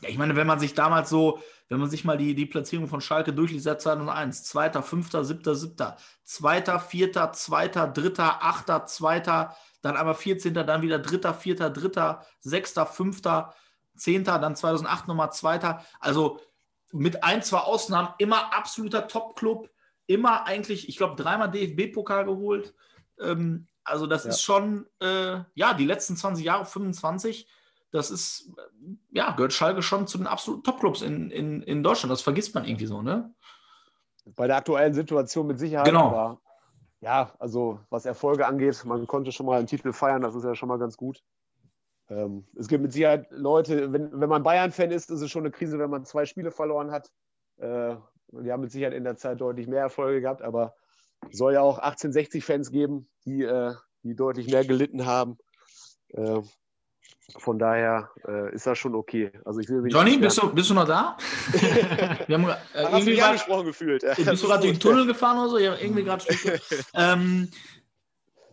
[0.00, 2.86] Ja, ich meine, wenn man sich damals so, wenn man sich mal die, die Platzierung
[2.86, 9.56] von Schalke durchliest, seit 2001, zweiter, fünfter, siebter, siebter, zweiter, vierter, zweiter, dritter, achter, zweiter,
[9.82, 13.54] dann einmal 14., dann wieder dritter, vierter, dritter, sechster, fünfter,
[13.96, 15.84] zehnter, dann 2008 nochmal zweiter.
[15.98, 16.40] Also
[16.92, 19.68] mit ein, zwei Ausnahmen immer absoluter Top-Club,
[20.06, 22.74] immer eigentlich, ich glaube, dreimal DFB-Pokal geholt.
[23.20, 24.30] Ähm, also das Ja.
[24.30, 27.48] ist schon, äh, ja, die letzten 20 Jahre, 25,
[27.90, 32.12] das ist, äh, ja, gehört Schalke schon zu den absoluten Top-Clubs in, in, in Deutschland.
[32.12, 33.34] Das vergisst man irgendwie so, ne?
[34.36, 35.86] Bei der aktuellen Situation mit Sicherheit.
[35.86, 36.08] Genau.
[36.08, 36.40] Aber
[37.00, 40.54] ja, also was Erfolge angeht, man konnte schon mal einen Titel feiern, das ist ja
[40.54, 41.22] schon mal ganz gut.
[42.10, 45.50] Ähm, es gibt mit Sicherheit Leute, wenn, wenn man Bayern-Fan ist, ist es schon eine
[45.50, 47.10] Krise, wenn man zwei Spiele verloren hat.
[47.58, 47.96] Äh,
[48.32, 50.74] die haben mit Sicherheit in der Zeit deutlich mehr Erfolge gehabt, aber
[51.30, 55.38] soll ja auch 1860-Fans geben, die, äh, die deutlich mehr gelitten haben.
[56.10, 56.40] Äh,
[57.36, 59.30] von daher äh, ist das schon okay.
[59.44, 61.18] Also ich will Johnny, bist du, bist du noch da?
[62.26, 64.02] Wir haben, äh, irgendwie mich war, angesprochen gefühlt.
[64.02, 64.80] Bist ist du gerade durch den.
[64.80, 65.58] Tunnel gefahren oder so?
[65.58, 66.24] Ja, irgendwie gerade.
[66.94, 67.50] ähm,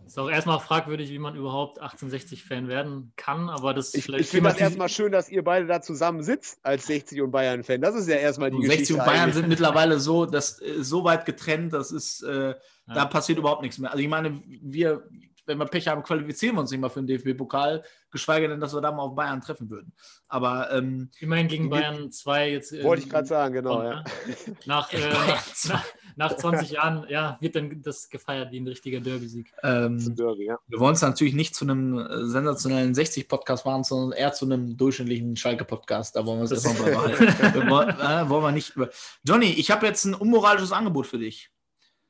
[0.05, 4.29] Ist auch erstmal fragwürdig, wie man überhaupt 1860-Fan werden kann, aber das Ich, vielleicht ich
[4.29, 7.81] finde das erstmal schön, dass ihr beide da zusammen sitzt als 60 und Bayern-Fan.
[7.81, 8.93] Das ist ja erstmal die 60 Geschichte.
[8.93, 9.35] und Bayern eigentlich.
[9.35, 12.53] sind mittlerweile so, das ist so weit getrennt, das ist, äh,
[12.87, 13.91] da passiert überhaupt nichts mehr.
[13.91, 15.03] Also ich meine, wir,
[15.45, 18.73] wenn wir Pech haben, qualifizieren wir uns nicht mal für den DFB-Pokal, geschweige denn, dass
[18.73, 19.93] wir da mal auf Bayern treffen würden.
[20.27, 22.71] Aber ähm, Immerhin gegen Bayern 2 jetzt.
[22.71, 23.75] ähm, Wollte ich gerade sagen, genau.
[23.77, 23.95] kommt, Ja.
[23.95, 24.55] ne?
[24.65, 28.99] Nach, äh, nach, nach, nach 20 Jahren ja, wird dann das gefeiert wie ein richtiger
[28.99, 29.51] Derby-Sieg.
[29.63, 30.58] ähm, Derby, ja.
[30.67, 34.77] wir wollen es natürlich nicht zu einem äh, sensationellen 60-Podcast machen, sondern eher zu einem
[34.77, 36.15] durchschnittlichen Schalke-Podcast.
[36.15, 37.53] Da wollen wir es erstmal behalten.
[37.53, 38.89] wir wollen, äh, wollen wir nicht über.
[39.23, 41.49] Johnny, ich habe jetzt ein unmoralisches Angebot für dich.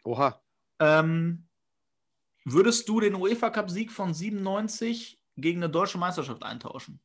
[0.04, 0.40] Oha.
[0.80, 1.45] Ähm,
[2.46, 7.02] würdest du den UEFA Cup-Sieg von 97 gegen eine deutsche Meisterschaft eintauschen?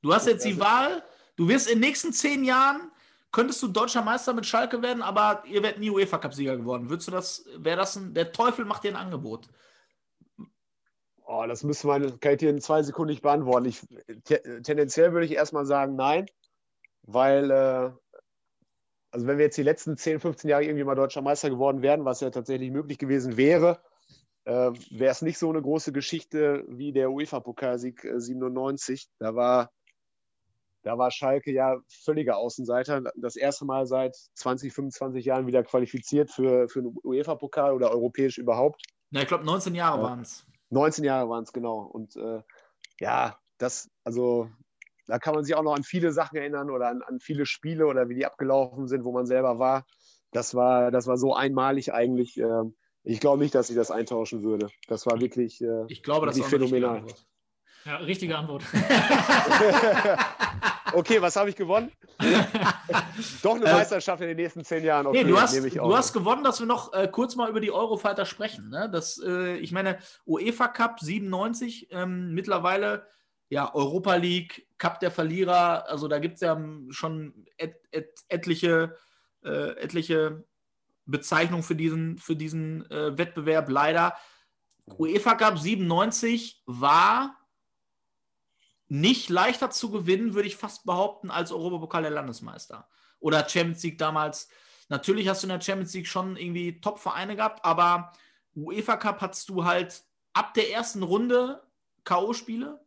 [0.00, 1.04] Du hast jetzt die Wahl,
[1.36, 2.90] du wirst in den nächsten zehn Jahren,
[3.30, 6.88] könntest du deutscher Meister mit Schalke werden, aber ihr werdet nie UEFA Cup-Sieger geworden.
[6.88, 9.48] Würdest du das, wäre das ein, der Teufel macht dir ein Angebot.
[11.24, 13.66] Oh, das müsste man, kann ich dir in zwei Sekunden nicht beantworten.
[13.66, 13.80] Ich,
[14.24, 16.26] te, tendenziell würde ich erstmal sagen, nein,
[17.02, 17.90] weil, äh,
[19.12, 22.04] also wenn wir jetzt die letzten 10, 15 Jahre irgendwie mal deutscher Meister geworden wären,
[22.04, 23.80] was ja tatsächlich möglich gewesen wäre,
[24.44, 29.08] äh, wäre es nicht so eine große Geschichte wie der UEFA-Pokalsieg äh, 97.
[29.18, 29.70] Da war,
[30.82, 33.02] da war Schalke ja völliger Außenseiter.
[33.14, 38.38] Das erste Mal seit 20, 25 Jahren wieder qualifiziert für, für einen UEFA-Pokal oder europäisch
[38.38, 38.82] überhaupt.
[39.10, 40.04] Na, ich glaube, 19 Jahre Ja.
[40.04, 40.46] waren es.
[40.70, 41.80] 19 Jahre waren es genau.
[41.80, 42.40] Und äh,
[42.98, 44.48] ja, das, also
[45.12, 47.86] da kann man sich auch noch an viele Sachen erinnern oder an, an viele Spiele
[47.86, 49.84] oder wie die abgelaufen sind, wo man selber war.
[50.30, 52.38] Das war, das war so einmalig eigentlich.
[52.38, 54.68] ähm, ich glaube nicht, dass ich das eintauschen würde.
[54.88, 57.04] Das war wirklich, äh, Ich glaube, das richtige phänomenal.
[57.84, 58.62] Ja, richtige Antwort.
[60.94, 61.92] okay, was habe ich gewonnen?
[63.42, 65.06] Doch eine Äh, Meisterschaft in den nächsten zehn Jahren.
[65.08, 67.70] Okay, Nee, du hast, du hast gewonnen, dass wir noch äh, kurz mal über die
[67.70, 68.70] Eurofighter sprechen.
[68.70, 68.88] Ne?
[68.90, 73.06] Das, äh, ich meine, UEFA Cup 97, ähm, mittlerweile
[73.52, 78.96] ja Europa League, Cup der Verlierer, also da gibt es ja schon et, et, etliche,
[79.44, 80.46] äh, etliche
[81.04, 84.16] Bezeichnungen für diesen, für diesen äh, Wettbewerb, leider.
[84.86, 87.36] UEFA Cup 97 war
[88.88, 92.88] nicht leichter zu gewinnen, würde ich fast behaupten, als Europapokal der Landesmeister.
[93.20, 94.48] Oder Champions League damals.
[94.88, 98.14] Natürlich hast du in der Champions League schon irgendwie Top-Vereine gehabt, aber
[98.54, 101.62] UEFA Cup hattest du halt ab der ersten Runde
[102.04, 102.81] K.O.-Spiele.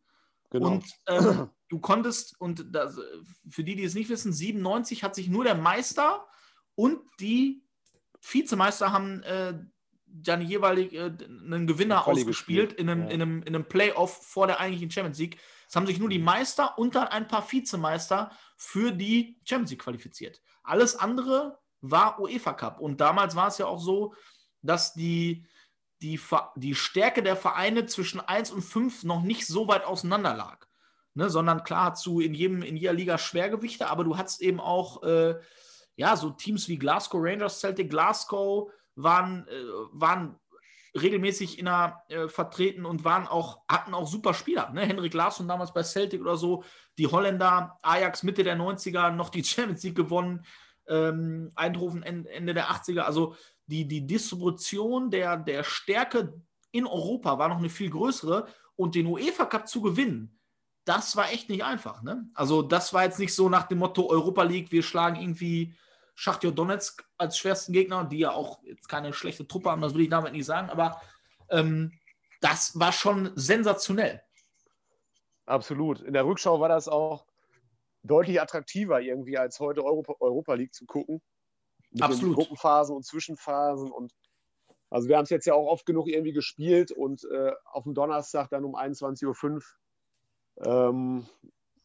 [0.55, 0.71] Genau.
[0.71, 2.97] Und ähm, du konntest, und das,
[3.49, 6.25] für die, die es nicht wissen, 97 hat sich nur der Meister
[6.75, 7.63] und die
[8.21, 9.59] Vizemeister haben äh,
[10.05, 13.09] dann jeweilig äh, einen Gewinner Quali ausgespielt gespielt, in einem, ja.
[13.09, 15.37] in, einem, in einem Playoff vor der eigentlichen Champions League.
[15.67, 19.81] Es haben sich nur die Meister und dann ein paar Vizemeister für die Champions League
[19.81, 20.41] qualifiziert.
[20.63, 22.79] Alles andere war UEFA Cup.
[22.79, 24.13] Und damals war es ja auch so,
[24.61, 25.45] dass die,
[26.05, 26.19] die,
[26.55, 30.65] die Stärke der Vereine zwischen 1 und 5 noch nicht so weit auseinander lag.
[31.17, 35.01] Ne, sondern klar du in, jedem, in jeder Liga Schwergewichte, aber du hattest eben auch
[35.03, 35.35] äh,
[35.95, 39.53] ja, so Teams wie Glasgow Rangers, Celtic Glasgow waren, äh,
[39.93, 40.37] waren
[40.93, 44.71] regelmäßig in der äh, vertreten und waren auch, hatten auch super Spieler.
[44.71, 44.81] Ne?
[44.85, 46.63] Henrik Larsson damals bei Celtic oder so,
[46.97, 50.45] die Holländer, Ajax Mitte der 90er, noch die Champions League gewonnen,
[50.87, 53.01] ähm, Eindhoven en- Ende der 80er.
[53.01, 53.35] Also
[53.67, 56.33] die, die Distribution der, der Stärke
[56.71, 60.39] in Europa war noch eine viel größere und den UEFA Cup zu gewinnen,
[60.83, 62.03] das war echt nicht einfach.
[62.03, 62.29] Ne?
[62.33, 65.73] Also das war jetzt nicht so nach dem Motto Europa League, wir schlagen irgendwie
[66.13, 70.01] Schachtjo Donetsk als schwersten Gegner, die ja auch jetzt keine schlechte Truppe haben, das will
[70.01, 71.01] ich damit nicht sagen, aber
[71.49, 71.91] ähm,
[72.39, 74.21] das war schon sensationell.
[75.45, 76.01] Absolut.
[76.01, 77.25] In der Rückschau war das auch
[78.03, 81.21] deutlich attraktiver irgendwie als heute Europa, Europa League zu gucken.
[81.99, 82.35] Absolut.
[82.35, 84.13] Gruppenphasen und Zwischenphasen und
[84.89, 87.93] also wir haben es jetzt ja auch oft genug irgendwie gespielt und äh, auf dem
[87.93, 89.61] Donnerstag dann um 21.05 Uhr.
[90.65, 91.25] Ähm,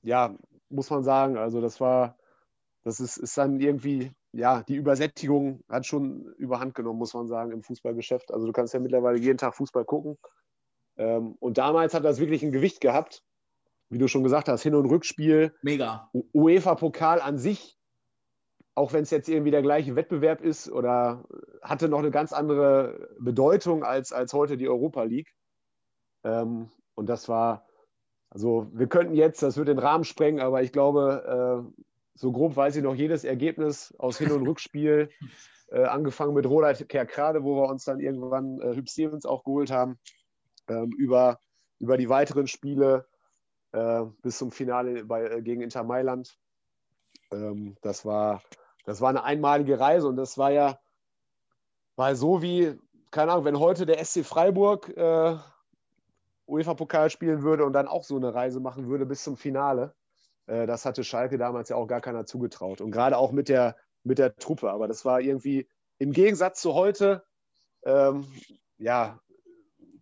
[0.03, 0.37] ja,
[0.69, 2.17] muss man sagen, also das war,
[2.85, 7.51] das ist, ist dann irgendwie, ja, die Übersättigung hat schon überhand genommen, muss man sagen,
[7.51, 8.33] im Fußballgeschäft.
[8.33, 10.17] Also du kannst ja mittlerweile jeden Tag Fußball gucken.
[10.97, 13.25] Ähm, und damals hat das wirklich ein Gewicht gehabt
[13.91, 16.11] wie du schon gesagt hast, Hin- und Rückspiel, Mega.
[16.33, 17.77] UEFA-Pokal an sich,
[18.75, 21.25] auch wenn es jetzt irgendwie der gleiche Wettbewerb ist oder
[21.63, 25.35] hatte noch eine ganz andere Bedeutung als, als heute die Europa League.
[26.25, 27.67] Ähm, und das war,
[28.31, 31.83] also wir könnten jetzt, das wird den Rahmen sprengen, aber ich glaube, äh,
[32.15, 35.11] so grob weiß ich noch jedes Ergebnis aus Hin- und Rückspiel,
[35.69, 39.71] äh, angefangen mit Roland Kerkrade, wo wir uns dann irgendwann äh, Hüb Stevens auch geholt
[39.71, 39.99] haben,
[40.69, 41.39] ähm, über,
[41.79, 43.07] über die weiteren Spiele
[43.73, 46.37] äh, bis zum Finale bei, äh, gegen Inter Mailand.
[47.33, 48.43] Ähm, das, war,
[48.85, 50.79] das war eine einmalige Reise und das war ja
[52.01, 52.79] war so wie,
[53.11, 55.37] keine Ahnung, wenn heute der SC Freiburg äh,
[56.47, 59.95] UEFA-Pokal spielen würde und dann auch so eine Reise machen würde bis zum Finale.
[60.47, 62.81] Äh, das hatte Schalke damals ja auch gar keiner zugetraut.
[62.81, 64.71] Und gerade auch mit der, mit der Truppe.
[64.71, 67.23] Aber das war irgendwie im Gegensatz zu heute,
[67.83, 68.27] ähm,
[68.79, 69.21] ja,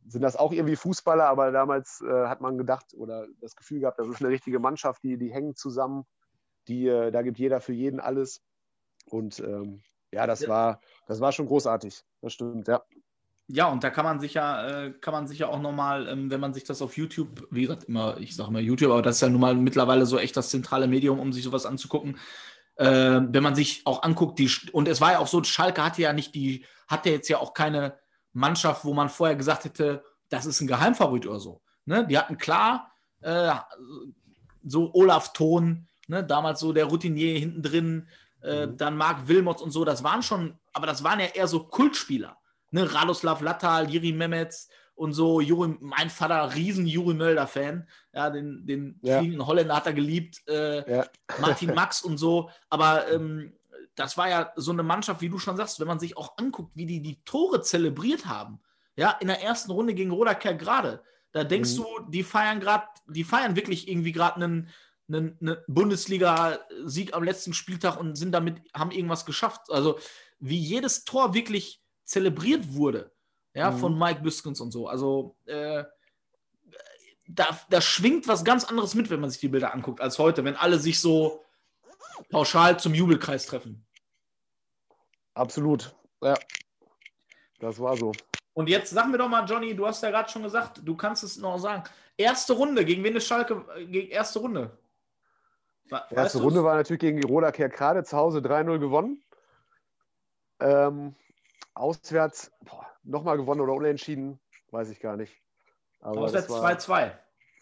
[0.07, 3.99] sind das auch irgendwie Fußballer, aber damals äh, hat man gedacht oder das Gefühl gehabt,
[3.99, 6.07] das ist eine richtige Mannschaft, die, die hängen zusammen,
[6.69, 8.43] die, äh, da gibt jeder für jeden alles.
[9.07, 10.49] Und ähm, ja, das Ja.
[10.49, 12.03] war, das war schon großartig.
[12.23, 12.83] Das stimmt, ja.
[13.51, 16.31] Ja, und da kann man sich ja, äh, kann man sich ja auch nochmal, ähm,
[16.31, 19.17] wenn man sich das auf YouTube, wie gesagt, immer, ich sage immer YouTube, aber das
[19.17, 22.19] ist ja nun mal mittlerweile so echt das zentrale Medium, um sich sowas anzugucken.
[22.77, 26.03] Äh, wenn man sich auch anguckt, die, und es war ja auch so, Schalke hatte
[26.03, 27.99] ja nicht die, hatte jetzt ja auch keine
[28.35, 31.63] Mannschaft, wo man vorher gesagt hätte, das ist ein Geheimfavorit oder so.
[31.87, 32.07] Ne?
[32.07, 33.51] Die hatten klar äh,
[34.63, 36.25] so Olaf Thon, ne?
[36.25, 38.09] damals so der Routinier hinten drin,
[38.41, 41.65] äh, dann Marc Wilmots und so, das waren schon, aber das waren ja eher so
[41.65, 42.37] Kultspieler.
[42.71, 42.93] Ne?
[42.93, 48.99] Radoslav Lattal, Jiri Mehmetz und so, Juri, mein Vater, riesen Juri Mölder-Fan, ja, den, den
[49.03, 49.19] Ja.
[49.19, 51.07] fliegenden Holländer hat er geliebt, äh, ja.
[51.41, 53.53] Martin Max und so, aber ähm,
[53.95, 56.77] das war ja so eine Mannschaft, wie du schon sagst, wenn man sich auch anguckt,
[56.77, 58.61] wie die die Tore zelebriert haben,
[58.97, 61.77] ja, in der ersten Runde gegen Roda gerade, da denkst Mhm.
[61.77, 64.69] du, die feiern gerade, die feiern wirklich irgendwie gerade einen,
[65.09, 69.71] einen, einen Bundesliga-Sieg am letzten Spieltag und sind damit, haben irgendwas geschafft.
[69.71, 69.99] Also
[70.39, 73.13] wie jedes Tor wirklich zelebriert wurde,
[73.55, 73.79] ja, Mhm.
[73.79, 74.89] von Mike Biskins und so.
[74.89, 75.85] Also äh,
[77.27, 80.45] da, da schwingt was ganz anderes mit, wenn man sich die Bilder anguckt, als heute,
[80.45, 81.45] wenn alle sich so
[82.31, 83.85] pauschal zum Jubelkreis treffen.
[85.35, 85.95] Absolut.
[86.23, 86.35] Ja.
[87.61, 88.13] Das war so.
[88.55, 91.23] Und jetzt sag mir doch mal, Johnny, du hast ja gerade schon gesagt, du kannst
[91.23, 91.85] es noch sagen.
[92.17, 93.65] Erste Runde, gegen wen ist Schalke?
[93.77, 94.77] äh, Gegen erste Runde.
[95.91, 96.43] Die erste?
[96.43, 99.23] Runde war natürlich gegen die Roda gerade zu Hause 3-0 gewonnen.
[100.61, 101.15] Ähm,
[101.75, 102.51] auswärts
[103.05, 105.35] nochmal gewonnen oder unentschieden, weiß ich gar nicht.
[106.01, 107.13] Aber Auswärts das war 2-2.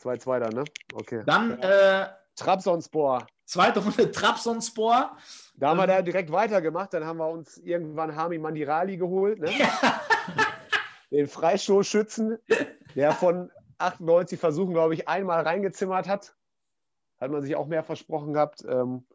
[0.03, 0.65] 2-2 dann, ne?
[0.95, 1.23] Okay.
[1.27, 3.27] Dann äh, Trabzonspor.
[3.45, 5.17] zweite Runde Trabzonspor.
[5.57, 5.89] Da haben wir Ähm.
[5.89, 6.93] da direkt weitergemacht.
[6.93, 9.41] Dann haben wir uns irgendwann Hami Mandirali geholt.
[9.41, 9.51] Ne?
[11.11, 12.39] den Freistoßschützen,
[12.95, 16.35] der von 98 Versuchen, glaube ich, einmal reingezimmert hat.
[17.21, 18.65] Hat man sich auch mehr versprochen gehabt.
[18.69, 19.07] Ähm,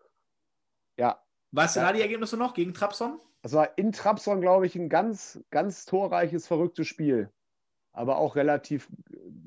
[0.97, 1.21] ja.
[1.51, 3.19] Weißt du da die Ergebnisse noch gegen Trabzon?
[3.41, 7.29] Das war in Trabzon, glaube ich, ein ganz, ganz torreiches, verrücktes Spiel.
[7.93, 8.87] Aber auch relativ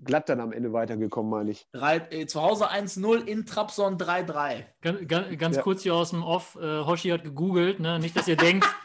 [0.05, 1.67] glatt dann am Ende weitergekommen, meine ich.
[1.73, 4.65] Drei, äh, zu Hause 1-0, in Trabzon 3-3.
[4.83, 5.63] Ganz, ganz, ganz Ja.
[5.63, 6.57] kurz hier aus dem Off.
[6.61, 7.99] Äh, Hoshi hat gegoogelt, ne?
[7.99, 8.67] Nicht, dass ihr denkt,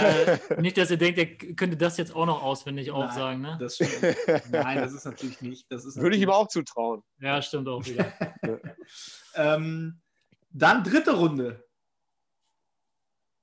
[0.00, 3.56] äh, nicht, dass ihr denkt, er könnte das jetzt auch noch auswendig aufsagen, ne?
[3.60, 4.16] Das stimmt.
[4.50, 5.70] Nein, das ist natürlich nicht.
[5.70, 7.02] Das ist Würde ich ihm auch zutrauen.
[7.20, 8.12] Ja, stimmt auch wieder.
[9.34, 10.00] Ähm,
[10.50, 11.64] dann dritte Runde.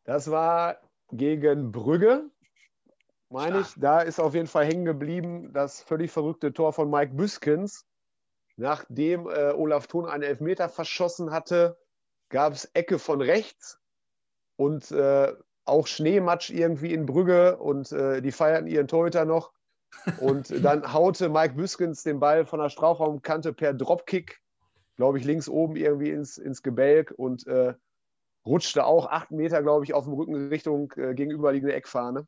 [0.03, 0.79] Das war
[1.11, 2.29] gegen Brügge,
[3.29, 3.67] meine ich.
[3.77, 7.85] Da ist auf jeden Fall hängen geblieben das völlig verrückte Tor von Mike Büskens.
[8.57, 11.77] Nachdem äh, Olaf Thun einen Elfmeter verschossen hatte,
[12.29, 13.79] gab es Ecke von rechts
[14.55, 15.33] und äh,
[15.65, 19.51] auch Schneematsch irgendwie in Brügge und äh, die feierten ihren Torhüter noch.
[20.19, 24.41] Und dann haute Mike Büskens den Ball von der Strafraumkante per Dropkick,
[24.95, 27.73] glaube ich, links oben irgendwie ins, ins Gebälk und äh,
[28.45, 32.27] rutschte auch acht Meter, glaube ich, auf dem Rücken Richtung äh, gegenüberliegende Eckfahne.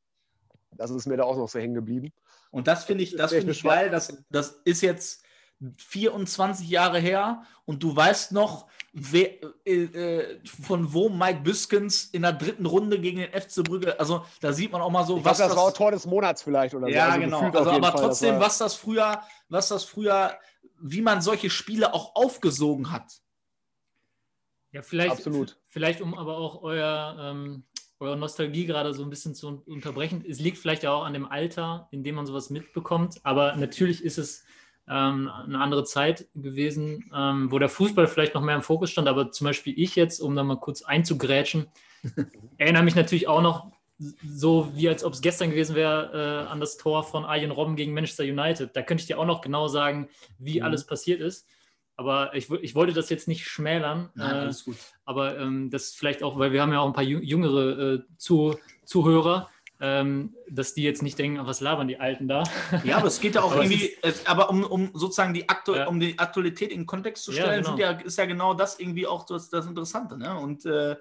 [0.72, 2.12] Das ist mir da auch noch so hängen geblieben.
[2.52, 3.90] Und das finde ich, das finde ich geil.
[3.90, 5.24] Das, das ist jetzt
[5.78, 9.30] 24 Jahre her und du weißt noch, wer,
[9.66, 14.24] äh, äh, von wo Mike Büskens in der dritten Runde gegen den FC Brügge, also
[14.42, 16.76] da sieht man auch mal so, Ich glaube, das war auch Tor des Monats vielleicht
[16.76, 16.94] oder so.
[16.94, 17.40] Ja, Also genau.
[17.42, 17.92] Also, aber Fall.
[17.92, 20.38] Das trotzdem, war- was das früher, was das früher,
[20.80, 23.20] wie man solche Spiele auch aufgesogen hat.
[24.72, 25.58] Ja, vielleicht, Absolut.
[25.68, 27.64] vielleicht um aber auch euer, ähm,
[28.00, 30.24] eure Nostalgie gerade so ein bisschen zu un- unterbrechen.
[30.28, 34.04] Es liegt vielleicht ja auch an dem Alter, in dem man sowas mitbekommt, aber natürlich
[34.04, 34.44] ist es
[34.90, 39.08] ähm, eine andere Zeit gewesen, ähm, wo der Fußball vielleicht noch mehr im Fokus stand,
[39.08, 41.68] aber zum Beispiel ich jetzt, um da mal kurz einzugrätschen,
[42.58, 43.72] erinnere mich natürlich auch noch
[44.24, 47.76] so, wie als ob es gestern gewesen wäre, äh, an das Tor von Arjen Robben
[47.76, 48.76] gegen Manchester United.
[48.76, 50.66] Da könnte ich dir auch noch genau sagen, wie Mhm.
[50.66, 51.48] alles passiert ist.
[51.96, 54.12] Aber ich, ich wollte das jetzt nicht schmälern.
[54.14, 54.76] Nein, äh, alles gut.
[55.04, 58.00] aber ähm, das vielleicht auch, weil wir haben ja auch ein paar jü- jüngere äh,
[58.18, 62.44] zu, Zuhörer, ähm, dass die jetzt nicht denken, "Ah, was labern die Alten da.
[62.84, 65.76] Ja, aber es geht ja auch Aber irgendwie, es, aber um, um sozusagen die, Aktu
[65.76, 65.88] Ja.
[65.88, 67.70] um die Aktualität in den Kontext zu Ja, stellen, genau.
[67.70, 70.18] sind ja, ist ja genau das irgendwie auch das, das Interessante.
[70.18, 70.36] Ne?
[70.38, 70.96] Und äh,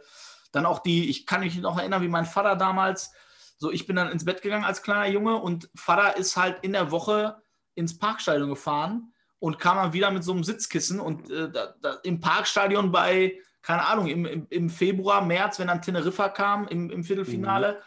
[0.53, 3.13] dann auch die, ich kann mich noch erinnern, wie mein Vater damals,
[3.59, 6.73] so ich bin dann ins Bett gegangen als kleiner Junge und Vater ist halt in
[6.73, 7.37] der Woche
[7.75, 11.95] ins Parkstadion gefahren und kam dann wieder mit so einem Sitzkissen und äh, da, da,
[12.03, 16.91] im Parkstadion bei, keine Ahnung, im, im, im Februar, März, wenn dann Teneriffa kam im,
[16.91, 17.83] im Viertelfinale,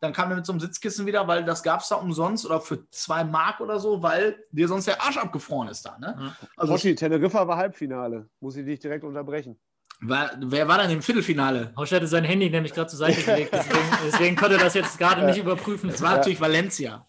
[0.00, 2.60] dann kam er mit so einem Sitzkissen wieder, weil das gab es da umsonst oder
[2.60, 5.98] für zwei Mark oder so, weil dir sonst der Arsch abgefroren ist da.
[5.98, 6.34] Ne?
[6.56, 8.28] Also, Hoshi, Teneriffa war Halbfinale.
[8.40, 9.58] Muss ich dich direkt unterbrechen.
[10.00, 11.74] war, wer war denn im Viertelfinale?
[11.76, 14.98] Hosch hatte sein Handy nämlich gerade zur Seite gelegt, deswegen, deswegen konnte er das jetzt
[14.98, 15.90] gerade nicht überprüfen.
[15.90, 17.06] Es war natürlich Valencia.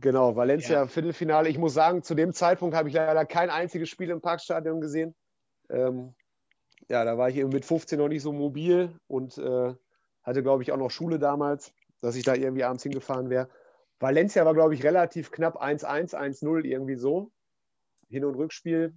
[0.00, 0.86] Genau, Valencia Ja.
[0.86, 1.48] Viertelfinale.
[1.48, 5.14] Ich muss sagen, zu dem Zeitpunkt habe ich leider kein einziges Spiel im Parkstadion gesehen.
[5.68, 6.14] Ähm,
[6.88, 9.74] ja, da war ich eben mit 15 noch nicht so mobil und äh,
[10.24, 13.48] hatte, glaube ich, auch noch Schule damals, dass ich da irgendwie abends hingefahren wäre.
[14.00, 17.30] Valencia war, glaube ich, relativ knapp 1-1, 1-0, irgendwie so.
[18.08, 18.94] Hin- und Rückspiel.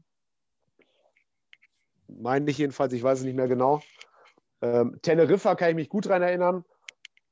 [2.07, 3.81] Meine ich jedenfalls, ich weiß es nicht mehr genau.
[4.61, 6.65] Ähm, Teneriffa kann ich mich gut dran erinnern.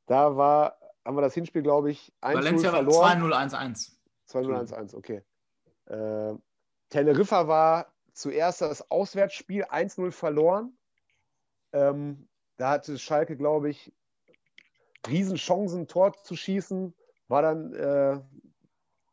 [0.06, 3.32] Da war, haben wir das Hinspiel, glaube ich, 1-0 Valencia war verloren.
[3.32, 3.92] 2-0-1-1.
[4.30, 5.24] 2-0-1-1, okay.
[5.86, 6.36] Äh,
[6.90, 10.78] Teneriffa war zuerst das Auswärtsspiel 1-0 verloren.
[11.74, 12.28] Ähm,
[12.58, 13.94] da hatte Schalke, glaube ich,
[15.08, 16.94] Riesenchancen, ein Tor zu schießen.
[17.28, 18.22] War dann, äh,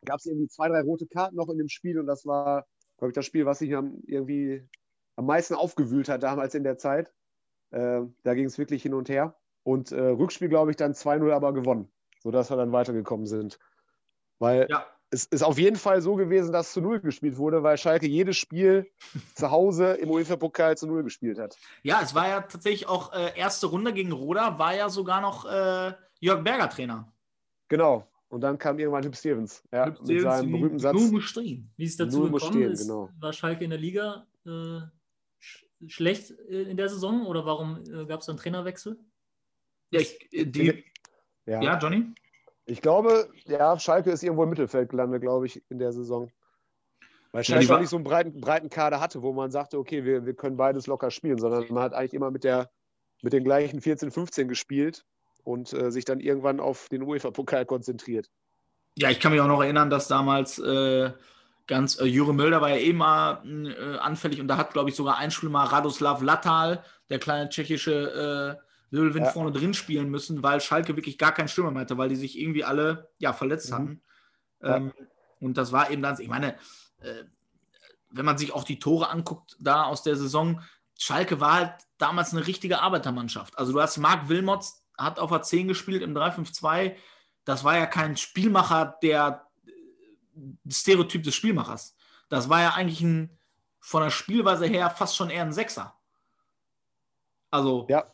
[0.04, 2.66] gab es irgendwie zwei, drei rote Karten noch in dem Spiel und das war,
[2.98, 4.68] glaube ich, das Spiel, was sich am, irgendwie
[5.16, 7.12] am meisten aufgewühlt hat damals in der Zeit.
[7.70, 9.38] Äh, da ging es wirklich hin und her.
[9.62, 13.58] Und äh, Rückspiel, glaube ich, dann 2-0 aber gewonnen, sodass wir dann weitergekommen sind.
[14.38, 14.86] Weil Ja.
[15.12, 18.38] Es ist auf jeden Fall so gewesen, dass zu Null gespielt wurde, weil Schalke jedes
[18.38, 18.90] Spiel
[19.34, 21.58] zu Hause im UEFA-Pokal zu Null gespielt hat.
[21.82, 25.44] Ja, es war ja tatsächlich auch äh, erste Runde gegen Roda, war ja sogar noch
[25.44, 27.12] äh, Jörg Berger Trainer.
[27.68, 28.08] Genau.
[28.28, 29.62] Und dann kam irgendwann Hüb Stevens.
[29.70, 30.94] Ja, Hüb mit Stevens, seinem berühmten Satz.
[30.94, 31.70] Nur gestehen.
[31.76, 33.10] Wie es dazu muss gekommen stehen, ist, genau.
[33.20, 34.80] war Schalke in der Liga äh,
[35.38, 38.98] sch schlecht äh, in der Saison oder warum äh, gab es einen Trainerwechsel?
[39.90, 40.84] Ja, ich, äh, die,
[41.44, 41.60] Ja.
[41.60, 42.14] ja, Johnny?
[42.64, 46.30] Ich glaube, ja, Schalke ist irgendwo im Mittelfeld gelandet, glaube ich, in der Saison.
[47.32, 50.04] Weil Ja, Schalke auch nicht so einen breiten, breiten Kader hatte, wo man sagte, okay,
[50.04, 52.70] wir, wir können beides locker spielen, sondern man hat eigentlich immer mit, der,
[53.22, 55.04] mit den gleichen 14, 15 gespielt
[55.42, 58.30] und äh, sich dann irgendwann auf den UEFA-Pokal konzentriert.
[58.96, 61.10] Ja, ich kann mich auch noch erinnern, dass damals äh,
[61.66, 64.96] ganz äh, Jure Mölder war ja eh mal äh, anfällig und da hat, glaube ich,
[64.96, 68.60] sogar ein Spiel mal Radoslav Latal, der kleine tschechische
[68.92, 69.32] Wirbelwind Ja.
[69.32, 72.38] vorne drin spielen müssen, weil Schalke wirklich gar keinen Stürmer mehr hatte, weil die sich
[72.38, 73.74] irgendwie alle ja, verletzt Mhm.
[73.74, 74.02] hatten.
[74.62, 74.92] Ähm,
[75.40, 76.54] und das war eben dann, ich meine,
[77.00, 77.24] äh,
[78.10, 80.60] wenn man sich auch die Tore anguckt, da aus der Saison,
[80.98, 83.58] Schalke war halt damals eine richtige Arbeitermannschaft.
[83.58, 86.94] Also du hast Marc Wilmots, hat auf der 10 gespielt im 3-5-2.
[87.44, 91.96] Das war ja kein Spielmacher, der äh, Stereotyp des Spielmachers.
[92.28, 93.36] Das war ja eigentlich ein,
[93.80, 95.98] von der Spielweise her fast schon eher ein Sechser.
[97.50, 97.86] Also.
[97.88, 98.04] Ja.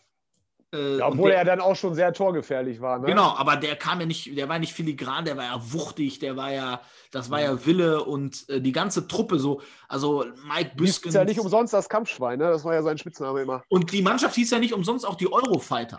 [0.74, 2.98] Äh, ja obwohl der, er dann auch schon sehr torgefährlich war.
[2.98, 3.06] Ne?
[3.06, 6.36] Genau, aber der kam ja nicht, der war nicht filigran, der war ja wuchtig, der
[6.36, 9.62] war ja, das war ja Wille und äh, die ganze Truppe so.
[9.88, 11.14] Also Mike Büskens.
[11.14, 12.50] Ist ja nicht umsonst das Kampfschwein, ne?
[12.50, 13.62] Das war ja sein Spitzname immer.
[13.68, 15.96] Und die Mannschaft hieß ja nicht umsonst auch die Eurofighter.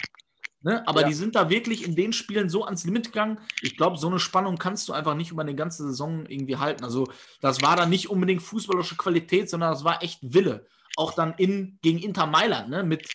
[0.62, 0.86] Ne?
[0.88, 1.08] Aber ja.
[1.08, 3.40] die sind da wirklich in den Spielen so ans Limit gegangen.
[3.62, 6.84] Ich glaube, so eine Spannung kannst du einfach nicht über eine ganze Saison irgendwie halten.
[6.84, 7.08] Also,
[7.40, 10.68] das war dann nicht unbedingt fußballerische Qualität, sondern das war echt Wille.
[10.98, 12.84] Auch dann in, gegen Inter Mailand, ne?
[12.84, 13.10] mit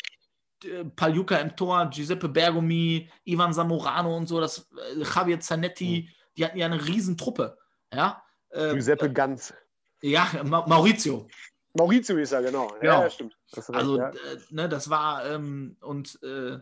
[0.97, 6.15] Paljuka im Tor, Giuseppe Bergomi, Ivan Zamorano und so, das äh, Javier Zanetti, mhm.
[6.37, 7.57] die hatten ja eine Riesentruppe.
[7.93, 8.23] Ja?
[8.51, 9.55] Äh, Giuseppe Ganz.
[10.03, 11.29] Ja, Ma Maurizio.
[11.73, 12.69] Maurizio ist er, genau.
[12.81, 13.03] genau.
[13.03, 13.37] Ja, stimmt.
[13.53, 14.33] Das also, recht, ja.
[14.33, 16.59] Äh, ne, das war, ähm, und äh,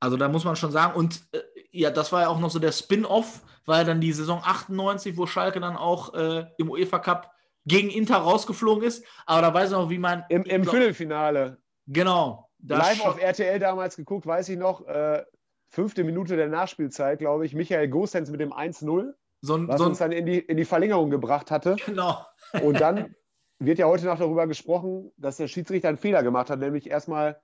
[0.00, 2.58] also da muss man schon sagen, und äh, ja, das war ja auch noch so
[2.58, 6.98] der Spin-off, war ja dann die Saison 98, wo Schalke dann auch äh, im UEFA
[6.98, 7.32] Cup
[7.66, 9.04] gegen Inter rausgeflogen ist.
[9.26, 10.24] Aber da weiß ich noch, wie man.
[10.28, 11.58] Im, im glaub, Viertelfinale.
[11.86, 12.47] Genau.
[12.60, 14.86] Live auf RTL damals geguckt, weiß ich noch.
[14.86, 15.24] Äh,
[15.68, 17.54] fünfte Minute der Nachspielzeit, glaube ich.
[17.54, 19.12] Michael Gosens mit dem 1-0.
[19.40, 21.76] So was so uns dann in die, in die Verlängerung gebracht hatte.
[21.86, 22.18] Genau.
[22.62, 23.14] Und dann
[23.60, 27.40] wird ja heute noch darüber gesprochen, dass der Schiedsrichter einen Fehler gemacht hat, nämlich erstmal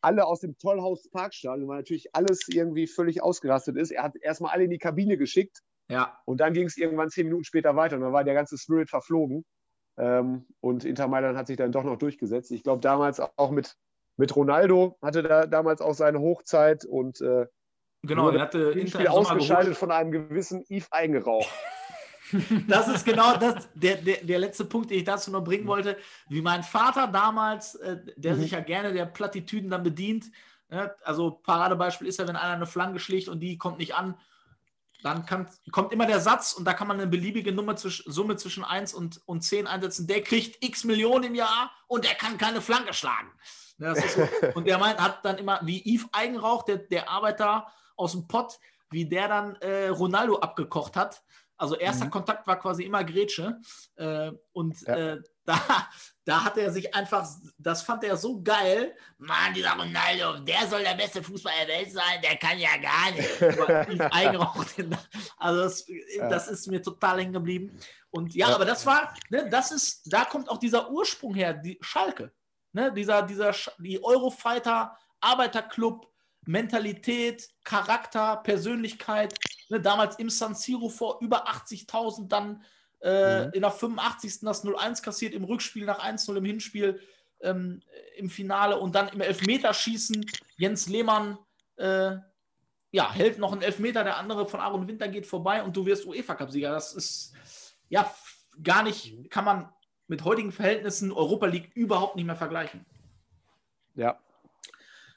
[0.00, 3.90] alle aus dem Tollhaus Parkstadion, weil natürlich alles irgendwie völlig ausgerastet ist.
[3.90, 5.60] Er hat erstmal alle in die Kabine geschickt.
[5.88, 6.18] Ja.
[6.24, 8.88] Und dann ging es irgendwann zehn Minuten später weiter und dann war der ganze Spirit
[8.88, 9.44] verflogen.
[9.98, 12.50] Ähm, und Inter Mailand hat sich dann doch noch durchgesetzt.
[12.50, 13.76] Ich glaube, damals auch mit,
[14.16, 17.46] mit Ronaldo hatte da damals auch seine Hochzeit und äh,
[18.02, 21.48] genau, er hatte Inter ausgeschaltet von einem gewissen Yves Eigenrauch.
[22.66, 25.98] Das ist genau das, der, der, der letzte Punkt, den ich dazu noch bringen wollte.
[26.30, 28.40] Wie mein Vater damals, äh, der mhm.
[28.40, 30.30] sich ja gerne der Plattitüden dann bedient.
[30.70, 30.94] Ne?
[31.04, 34.16] Also Paradebeispiel ist ja, wenn einer eine Flanke schlägt und die kommt nicht an,
[35.02, 38.36] dann kann, kommt immer der Satz und da kann man eine beliebige Nummer zwisch, Summe
[38.36, 40.06] zwischen 1 und, und 10 einsetzen.
[40.06, 43.30] Der kriegt x Millionen im Jahr und der kann keine Flanke schlagen.
[43.82, 44.28] Ne, so.
[44.54, 47.66] und der meint, hat dann immer, wie Yves Eigenrauch, der, der Arbeiter
[47.96, 48.58] aus dem Pott,
[48.90, 51.22] wie der dann äh, Ronaldo abgekocht hat
[51.62, 52.10] also erster mhm.
[52.10, 53.60] Kontakt war quasi immer Grätsche.
[53.94, 54.96] Äh, und ja.
[54.96, 55.60] äh, da,
[56.24, 57.24] da hat er sich einfach,
[57.56, 58.96] das fand er so geil.
[59.18, 63.12] Mann, dieser Ronaldo, der soll der beste Fußballer der Welt sein, der kann ja gar
[63.12, 63.42] nicht.
[65.38, 66.28] also das, ja.
[66.28, 67.78] das, ist mir total hängen geblieben.
[68.10, 71.54] Und ja, ja, aber das war, ne, das ist, da kommt auch dieser Ursprung her,
[71.54, 72.32] die Schalke.
[72.72, 76.10] Ne, dieser, dieser, die Eurofighter, Arbeiterclub,
[76.46, 79.34] Mentalität, Charakter, Persönlichkeit.
[79.68, 82.64] Ne, damals im San Siro vor über 80.000, dann
[83.02, 83.52] äh, mhm.
[83.52, 84.40] in der 85.
[84.40, 87.00] das 0-1 kassiert, im Rückspiel nach 1-0 im Hinspiel
[87.40, 87.82] ähm,
[88.16, 90.24] im Finale und dann im Elfmeterschießen.
[90.56, 91.38] Jens Lehmann
[91.76, 92.16] äh,
[92.92, 96.06] ja, hält noch einen Elfmeter, der andere von Aaron Winter geht vorbei und du wirst
[96.06, 96.70] UEFA-Cup-Sieger.
[96.70, 97.34] Das ist
[97.88, 98.12] ja
[98.62, 99.72] gar nicht, kann man
[100.12, 102.84] mit heutigen Verhältnissen Europa League überhaupt nicht mehr vergleichen.
[103.94, 104.20] Ja,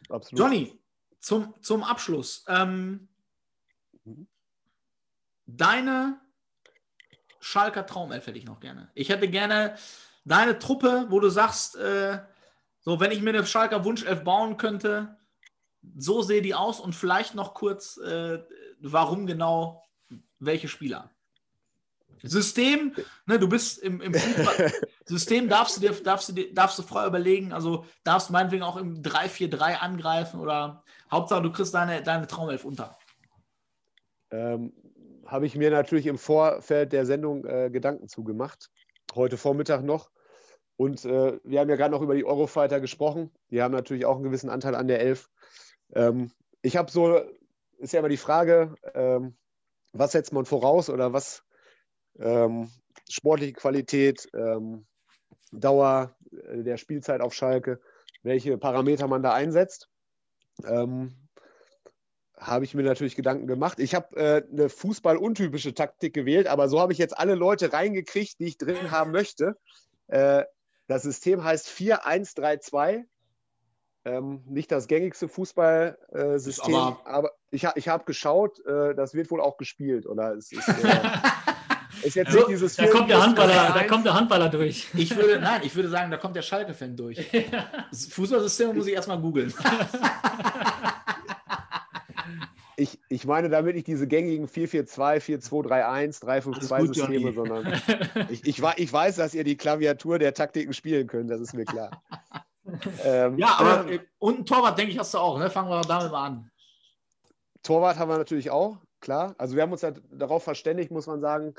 [0.08, 0.40] absolut.
[0.40, 0.80] Johnny,
[1.20, 2.46] zum, zum Abschluss.
[2.48, 3.10] Ähm,
[5.46, 6.22] deine
[7.42, 8.90] Schalker Traumelf hätte ich noch gerne.
[8.94, 9.76] Ich hätte gerne
[10.24, 12.20] deine Truppe, wo du sagst, äh,
[12.80, 15.18] so, wenn ich mir eine Schalker Wunschelf bauen könnte,
[15.98, 18.42] so sehe die aus und vielleicht noch kurz, äh,
[18.80, 19.84] warum genau
[20.40, 21.14] welche Spieler.
[22.22, 22.94] System,
[23.26, 24.14] ne, du bist im, im
[25.06, 28.64] System, darfst du dir darfst du, dir, darfst du frei überlegen, also darfst du meinetwegen
[28.64, 32.98] auch im 3-4-3 angreifen oder Hauptsache du kriegst deine, deine Traumelf unter.
[34.32, 34.74] Ähm,
[35.26, 38.70] Habe ich mir natürlich im Vorfeld der Sendung äh, Gedanken zugemacht.
[39.14, 40.10] Heute Vormittag noch.
[40.78, 43.32] Und äh, wir haben ja gerade noch über die Eurofighter gesprochen.
[43.50, 45.30] Die haben natürlich auch einen gewissen Anteil an der Elf.
[45.94, 47.22] Ähm, ich habe so,
[47.78, 49.38] ist ja immer die Frage, ähm,
[49.94, 51.44] was setzt man voraus oder was
[52.20, 52.72] ähm,
[53.10, 54.86] sportliche Qualität, ähm,
[55.52, 57.80] Dauer äh, der Spielzeit auf Schalke,
[58.24, 59.90] welche Parameter man da einsetzt.
[60.66, 61.16] Ähm,
[62.38, 63.80] habe ich mir natürlich Gedanken gemacht.
[63.80, 68.40] Ich habe äh, eine fußballuntypische Taktik gewählt, aber so habe ich jetzt alle Leute reingekriegt,
[68.40, 69.58] die ich drin haben möchte.
[70.08, 70.44] Äh,
[70.88, 73.06] das System heißt 4-1-3-2.
[74.08, 79.42] Ähm, nicht das gängigste Fußballsystem, aber, aber, ich, ich habe geschaut, äh, das wird wohl
[79.42, 80.06] auch gespielt.
[80.06, 80.74] Oder es ist, äh,
[82.06, 84.88] ist jetzt nicht dieses da kommt der Handballer, Da kommt der Handballer durch.
[84.94, 87.20] Ich würde, nein, ich würde sagen, da kommt der Schalke-Fan durch.
[88.12, 89.54] Fußballsystem muss ich erstmal googeln.
[92.78, 97.20] ich, ich meine damit nicht diese gängigen 442, 4231, 352 gut, Johnny.
[97.20, 101.42] Systeme, sondern ich, ich, ich weiß, dass ihr die Klaviatur der Taktiken spielen könnt, das
[101.42, 102.04] ist mir klar.
[103.04, 105.40] ähm, Ja, aber äh, und ein Torwart, denke ich, hast du auch.
[105.40, 105.50] Ne?
[105.50, 106.52] Fangen wir damit mal an.
[107.64, 109.34] Torwart haben wir natürlich auch, klar.
[109.38, 111.56] Also wir haben uns ja darauf verständigt, muss man sagen,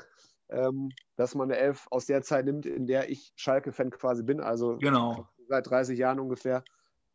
[0.49, 4.39] ähm, dass man eine Elf aus der Zeit nimmt, in der ich Schalke-Fan quasi bin,
[4.41, 5.27] also Genau.
[5.47, 6.63] seit 30 Jahren ungefähr,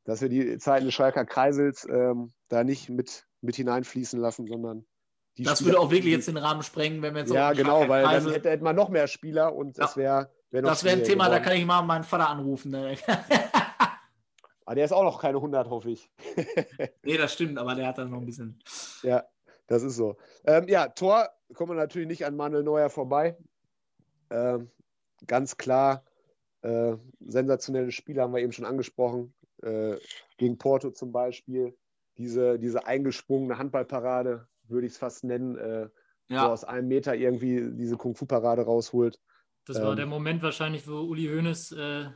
[0.04, 4.84] dass wir die Zeiten des Schalker Kreisels ähm, da nicht mit, mit hineinfließen lassen, sondern
[5.38, 7.88] die Das Spieler- würde auch wirklich jetzt den Rahmen sprengen, wenn wir jetzt Ja, genau,
[7.88, 10.98] weil dann hätte, hätte man noch mehr Spieler und das wäre wär noch Das wäre
[10.98, 11.44] ein Thema, da geworden.
[11.44, 12.70] kann ich mal meinen Vater anrufen.
[12.72, 12.96] Ne?
[14.64, 16.10] Aber der ist auch noch keine 100, hoffe ich.
[17.02, 18.62] nee, das stimmt, aber der hat dann noch ein bisschen.
[19.02, 19.24] Ja,
[19.66, 20.16] das ist so.
[20.44, 23.36] Ähm, ja, Tor kommen wir natürlich nicht an Manuel Neuer vorbei.
[24.30, 24.70] Ähm,
[25.26, 26.04] ganz klar,
[26.62, 29.34] äh, sensationelle Spiele haben wir eben schon angesprochen.
[29.62, 29.96] Äh,
[30.38, 31.76] gegen Porto zum Beispiel.
[32.18, 35.88] Diese, diese eingesprungene Handballparade, würde ich es fast nennen, äh,
[36.28, 36.46] Ja.
[36.46, 39.20] wo aus einem Meter irgendwie diese Kung-Fu-Parade rausholt.
[39.66, 42.10] Das war Ähm, der Moment wahrscheinlich, wo Uli Hoeneß äh,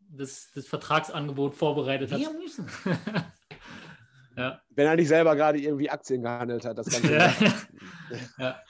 [0.00, 2.20] das, das Vertragsangebot vorbereitet hat.
[2.20, 2.66] Wir müssen.
[4.40, 4.60] ja.
[4.70, 7.14] Wenn er nicht selber gerade irgendwie Aktien gehandelt hat, das Ganze.
[7.14, 7.32] Ja.
[8.38, 8.60] ja.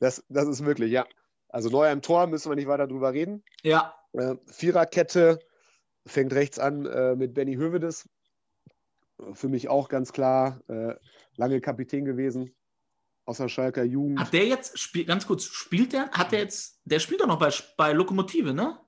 [0.00, 1.06] Das, das ist möglich, ja.
[1.48, 3.42] Also Neuer im Tor, müssen wir nicht weiter drüber reden.
[3.62, 5.38] Ja, Äh, Viererkette
[6.06, 8.08] fängt rechts an äh, mit Benny Hövedes.
[9.32, 10.94] Für mich auch ganz klar äh,
[11.36, 12.54] lange Kapitän gewesen
[13.24, 14.20] aus der Schalker Jugend.
[14.20, 17.38] hat der jetzt, spiel, ganz kurz, spielt der, hat der jetzt, der spielt doch noch
[17.38, 18.78] bei, bei Lokomotive, ne?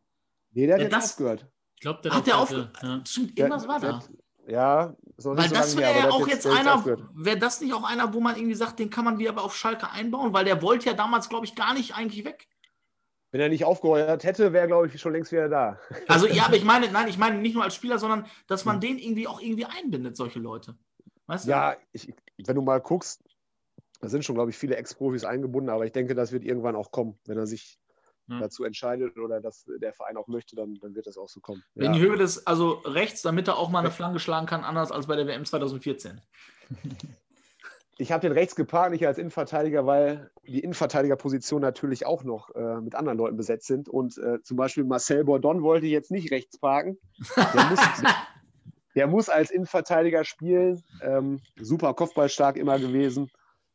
[0.52, 1.46] nee, der hat Ja, jetzt das- aufgehört.
[1.76, 3.02] Ich glaube, der Hat der auf, heute, ja.
[3.06, 3.96] Stimmt, Der- irgendwas war der da.
[4.00, 4.10] hat-
[4.48, 6.84] Ja, noch nicht Weil so das wäre ja auch jetzt hat einer,
[7.14, 9.54] wäre das nicht auch einer, wo man irgendwie sagt, den kann man wieder aber auf
[9.54, 12.48] Schalke einbauen, weil der wollte ja damals, glaube ich, gar nicht eigentlich weg.
[13.30, 15.78] Wenn er nicht aufgehört hätte, wäre, glaube ich, schon längst wieder da.
[16.06, 18.66] Also ja, aber ich meine, nein, ich meine nicht nur als Spieler, sondern dass Hm.
[18.72, 20.78] man den irgendwie auch irgendwie einbindet, solche Leute.
[21.26, 21.50] Weißt du?
[21.50, 23.22] Ja, ich, wenn du mal guckst,
[24.00, 26.90] da sind schon, glaube ich, viele Ex-Profis eingebunden, aber ich denke, das wird irgendwann auch
[26.90, 27.18] kommen.
[27.26, 27.78] Wenn er sich
[28.28, 28.40] Ja.
[28.40, 31.62] dazu entscheidet oder dass der Verein auch möchte, dann, dann wird das auch so kommen.
[31.74, 31.92] Wenn Ja.
[31.92, 35.06] die Höhe des, also rechts, damit er auch mal eine Flanke schlagen kann, anders als
[35.06, 36.20] bei der WM 2014.
[38.00, 42.80] Ich habe den rechts geparkt, nicht als Innenverteidiger, weil die Innenverteidigerpositionen natürlich auch noch äh,
[42.80, 43.88] mit anderen Leuten besetzt sind.
[43.88, 46.96] Und äh, zum Beispiel Marcel Bordon wollte jetzt nicht rechts parken.
[47.36, 47.80] Der muss,
[48.94, 50.80] der muss als Innenverteidiger spielen.
[51.02, 53.32] Ähm, super Kopfballstark immer gewesen.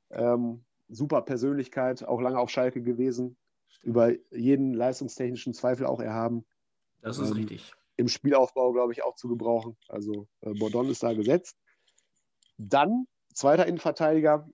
[0.10, 3.36] Ähm, super Persönlichkeit, auch lange auf Schalke gewesen.
[3.84, 6.46] Über jeden leistungstechnischen Zweifel auch erhaben.
[7.02, 7.74] Das ist Ähm, richtig.
[7.96, 9.78] Im Spielaufbau, glaube ich, auch zu gebrauchen.
[9.88, 11.58] Also äh, Bordon ist da gesetzt.
[12.58, 14.50] Dann zweiter Innenverteidiger,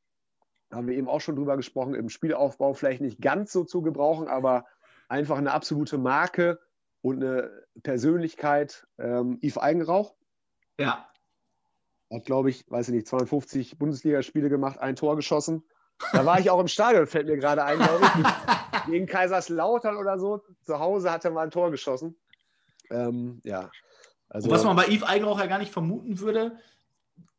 [0.71, 4.27] haben wir eben auch schon drüber gesprochen, im Spielaufbau vielleicht nicht ganz so zu gebrauchen,
[4.27, 4.65] aber
[5.07, 6.59] einfach eine absolute Marke
[7.01, 8.87] und eine Persönlichkeit.
[8.97, 10.15] Ähm, Yves Eigenrauch
[10.79, 11.09] Ja.
[12.11, 15.63] hat, glaube ich, weiß ich nicht, 52 Bundesligaspiele gemacht, ein Tor geschossen.
[16.13, 18.85] Da war ich auch im Stadion, fällt mir gerade ein, glaube ich.
[18.91, 20.43] Gegen Kaiserslautern oder so.
[20.63, 22.15] Zu Hause hat er mal ein Tor geschossen.
[22.89, 23.69] Ähm, ja.
[24.29, 26.57] Also, Und was man bei Yves Eigenrauch ja gar nicht vermuten würde,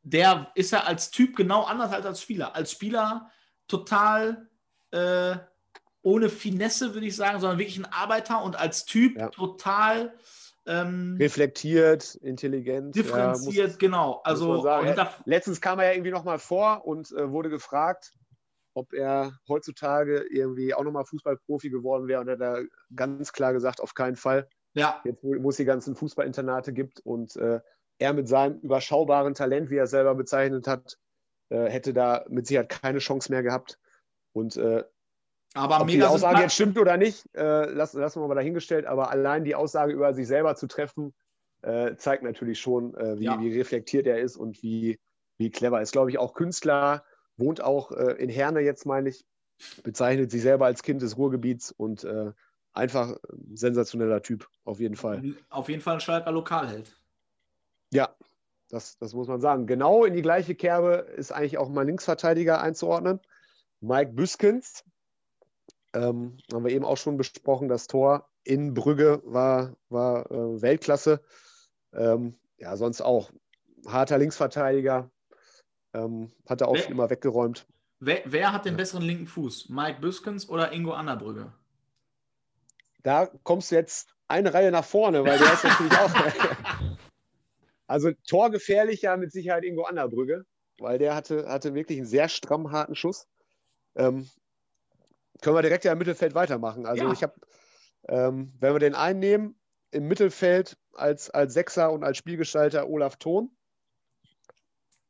[0.03, 2.55] der ist ja als Typ genau anders als als Spieler.
[2.55, 3.31] Als Spieler
[3.69, 4.49] total
[4.91, 5.37] äh,
[6.03, 9.29] ohne Finesse, würde ich sagen, sondern wirklich ein Arbeiter und als Typ Ja.
[9.29, 10.15] total
[10.67, 12.95] ähm, reflektiert, intelligent.
[12.95, 14.21] ja, differenziert, muss- genau.
[14.25, 14.95] Also sagen.
[15.25, 18.13] Letztens kam er ja irgendwie nochmal vor und äh, wurde gefragt,
[18.75, 22.21] ob er heutzutage irgendwie auch nochmal Fußballprofi geworden wäre.
[22.21, 22.63] Und er hat da
[22.95, 24.49] ganz klar gesagt, auf keinen Fall.
[24.75, 27.61] ja, Jetzt, wo, wo es die ganzen Fußballinternate gibt und äh,
[27.99, 30.97] er mit seinem überschaubaren Talent, wie er es selber bezeichnet hat,
[31.51, 33.79] äh, hätte da mit Sicherheit keine Chance mehr gehabt.
[34.33, 34.85] Und äh,
[35.55, 38.87] aber ob die Aussage jetzt stimmt oder nicht, äh, lassen, lassen wir mal dahingestellt.
[38.87, 41.13] Aber allein die Aussage über sich selber zu treffen,
[41.63, 43.41] äh, zeigt natürlich schon, äh, wie, Ja.
[43.41, 44.99] wie reflektiert er ist und wie,
[45.39, 45.93] wie clever er ist.
[45.93, 47.05] Glaube ich, auch Künstler,
[47.37, 49.25] wohnt auch äh, in Herne jetzt, meine ich,
[49.83, 52.33] bezeichnet sich selber als Kind des Ruhrgebiets und äh,
[52.73, 55.35] einfach ein sensationeller Typ, auf jeden Fall.
[55.49, 56.97] auf jeden Fall ein Schalker Lokalheld.
[57.93, 58.15] Ja,
[58.69, 59.67] das, das muss man sagen.
[59.67, 63.21] Genau in die gleiche Kerbe ist eigentlich auch mein Linksverteidiger einzuordnen.
[63.81, 64.85] Mike Büskens.
[65.93, 67.69] Ähm, haben wir eben auch schon besprochen.
[67.69, 71.21] Das Tor in Brügge war, war äh, Weltklasse.
[71.93, 73.33] Ähm, ja, sonst auch
[73.87, 75.11] harter Linksverteidiger.
[75.93, 77.67] Ähm, hat er auch Wer- viel immer weggeräumt.
[77.99, 79.69] Wer, wer hat den besseren linken Fuß?
[79.69, 81.53] Mike Büskens oder Ingo Annerbrügge?
[83.03, 86.11] Da kommst du jetzt eine Reihe nach vorne, weil der ist natürlich auch.
[87.87, 90.45] also torgefährlicher mit Sicherheit Ingo Annerbrügge,
[90.79, 93.27] weil der hatte, hatte wirklich einen sehr stramm harten Schuss.
[93.97, 94.29] Ähm,
[95.43, 96.87] können wir direkt ja im Mittelfeld weitermachen.
[96.87, 97.13] Also Ja.
[97.13, 97.35] ich habe,
[98.09, 99.59] ähm, wenn wir den einnehmen,
[99.91, 103.51] im Mittelfeld als, als Sechser und als Spielgestalter Olaf Thon.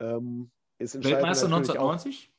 [0.00, 0.50] Ähm,
[0.80, 2.30] ist Weltmeister natürlich auch- 1990?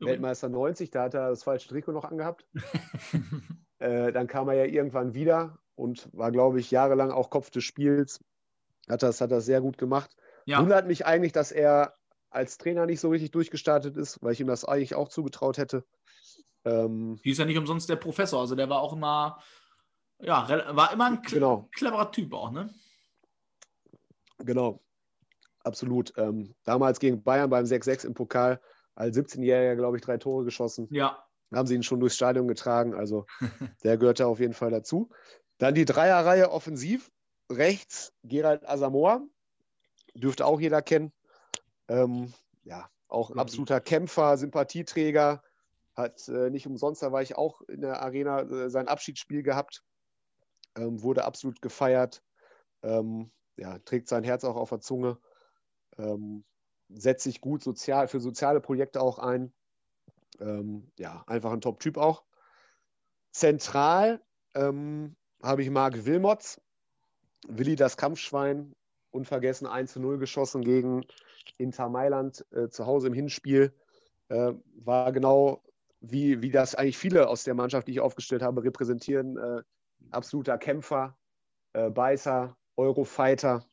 [0.00, 2.44] Weltmeister 90, da hat er das falsche Trikot noch angehabt.
[3.78, 7.62] äh, dann kam er ja irgendwann wieder und war, glaube ich, jahrelang auch Kopf des
[7.64, 8.20] Spiels.
[8.88, 10.16] Hat das, hat das sehr gut gemacht.
[10.44, 10.60] Ja.
[10.60, 11.94] Wundert mich eigentlich, dass er
[12.30, 15.84] als Trainer nicht so richtig durchgestartet ist, weil ich ihm das eigentlich auch zugetraut hätte.
[16.64, 19.40] Ähm, Hieß ja nicht umsonst der Professor, also der war auch immer,
[20.20, 21.68] ja, war immer ein kle Genau.
[21.72, 22.70] cleverer Typ auch, ne?
[24.38, 24.80] Genau,
[25.64, 26.12] absolut.
[26.16, 28.60] Ähm, damals gegen Bayern beim 6-6 im Pokal,
[28.94, 30.88] als 17-Jähriger, glaube ich, drei Tore geschossen.
[30.90, 31.24] Ja.
[31.52, 33.26] Haben sie ihn schon durchs Stadion getragen, also
[33.84, 35.10] der gehört da auf jeden Fall dazu.
[35.58, 37.10] Dann die Dreierreihe offensiv.
[37.50, 39.20] Rechts Gerald Asamoah,
[40.14, 41.12] dürfte auch jeder kennen.
[41.88, 42.32] Ähm,
[42.64, 45.42] ja, auch ein absoluter Kämpfer, Sympathieträger.
[45.94, 49.82] Hat äh, nicht umsonst, da war ich auch in der Arena, äh, sein Abschiedsspiel gehabt.
[50.74, 52.22] Ähm, wurde absolut gefeiert.
[52.82, 55.18] Ähm, ja, trägt sein Herz auch auf der Zunge.
[55.98, 56.44] Ähm,
[56.88, 59.52] setzt sich gut sozial, für soziale Projekte auch ein.
[60.40, 62.24] Ähm, ja, einfach ein Top-Typ auch.
[63.32, 64.20] Zentral
[64.54, 66.60] ähm, habe ich Marc Wilmots.
[67.48, 68.74] Willi das Kampfschwein,
[69.10, 71.04] unvergessen 1 zu 0 geschossen gegen
[71.58, 73.74] Inter Mailand äh, zu Hause im Hinspiel.
[74.28, 75.62] Äh, war genau
[76.00, 79.36] wie, wie das eigentlich viele aus der Mannschaft, die ich aufgestellt habe, repräsentieren.
[79.38, 79.62] Äh,
[80.10, 81.16] absoluter Kämpfer,
[81.72, 83.64] äh, Beißer, Eurofighter.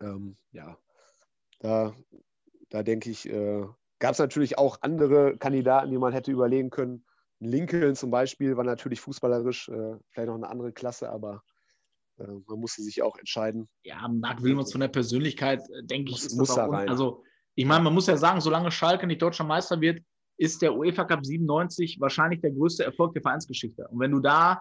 [0.00, 0.76] Ähm, ja,
[1.58, 1.94] da,
[2.70, 3.64] da denke ich, äh,
[3.98, 7.04] gab es natürlich auch andere Kandidaten, die man hätte überlegen können.
[7.38, 11.42] Lincoln zum Beispiel war natürlich fußballerisch äh, vielleicht noch eine andere Klasse, aber
[12.18, 13.68] äh, man musste sich auch entscheiden.
[13.84, 16.88] Ja, Marc Wilmots von der Persönlichkeit, äh, denke ich, Muss- ist muss da rein.
[16.88, 17.22] Also,
[17.54, 20.02] ich meine, man muss ja sagen, solange Schalke nicht deutscher Meister wird,
[20.38, 23.88] ist der UEFA Cup 97 wahrscheinlich der größte Erfolg der Vereinsgeschichte.
[23.88, 24.60] Und wenn du da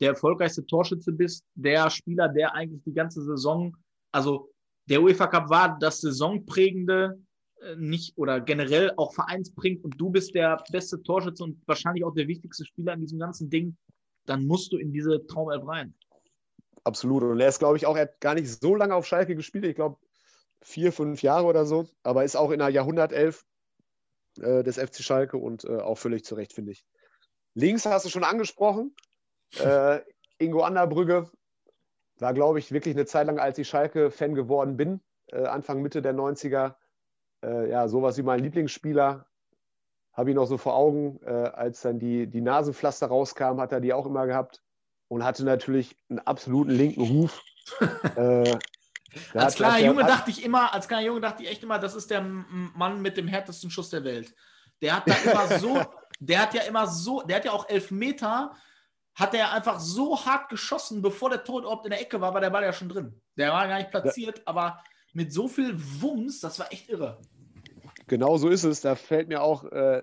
[0.00, 3.74] der erfolgreichste Torschütze bist, der Spieler, der eigentlich die ganze Saison,
[4.12, 4.50] also
[4.86, 7.18] der UEFA Cup war das saisonprägende,
[7.60, 12.14] äh, nicht oder generell auch vereinsprägend und du bist der beste Torschütze und wahrscheinlich auch
[12.14, 13.76] der wichtigste Spieler in diesem ganzen Ding,
[14.26, 15.94] dann musst du in diese Traumelf rein.
[16.84, 17.22] Absolut.
[17.22, 19.64] Und er ist, glaube ich, auch, er hat gar nicht so lange auf Schalke gespielt.
[19.64, 19.98] Ich glaube,
[20.60, 21.88] vier, fünf Jahre oder so.
[22.02, 23.44] Aber ist auch in der Jahrhundertelf
[24.38, 26.84] äh, des FC Schalke und äh, auch völlig zu Recht, finde ich.
[27.54, 28.94] Links hast du schon angesprochen.
[29.60, 30.00] Äh,
[30.38, 31.30] Ingo Anderbrügge
[32.20, 36.02] war, glaube ich, wirklich eine Zeit lang, als ich Schalke-Fan geworden bin, äh, Anfang, Mitte
[36.02, 36.74] der 90er.
[37.44, 39.26] Äh, ja, sowas wie mein Lieblingsspieler.
[40.12, 43.80] Habe ich noch so vor Augen, äh, als dann die, die Nasenpflaster rauskamen, hat er
[43.80, 44.62] die auch immer gehabt
[45.08, 47.42] und hatte natürlich einen absoluten linken Ruf.
[48.16, 48.56] äh,
[49.34, 51.94] Als kleiner Junge hat- dachte ich immer, als kleiner Junge dachte ich echt immer, das
[51.96, 54.34] ist der Mann mit dem härtesten Schuss der Welt.
[54.82, 55.82] Der hat da immer so,
[56.20, 58.54] der hat ja immer so, der hat ja auch elf Meter,
[59.14, 62.40] hat er einfach so hart geschossen, bevor der Tor überhaupt in der Ecke war, war
[62.40, 63.20] der Ball ja schon drin.
[63.36, 67.20] Der war gar nicht platziert, aber mit so viel Wumms, das war echt irre.
[68.06, 68.80] Genau so ist es.
[68.80, 70.02] Da fällt mir auch, äh,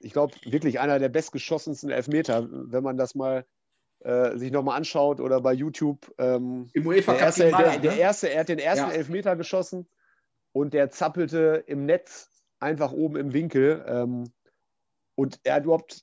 [0.00, 3.44] ich glaube, wirklich einer der bestgeschossensten Elfmeter, wenn man das mal
[4.00, 6.12] äh, sich nochmal anschaut oder bei YouTube.
[6.18, 7.98] Ähm, Im UEFA der, erste, gegen der, der ne?
[7.98, 8.94] erste, er hat den ersten Ja.
[8.94, 9.86] Elfmeter geschossen
[10.52, 13.84] und der zappelte im Netz einfach oben im Winkel.
[13.86, 14.32] Ähm,
[15.14, 16.02] und er hat überhaupt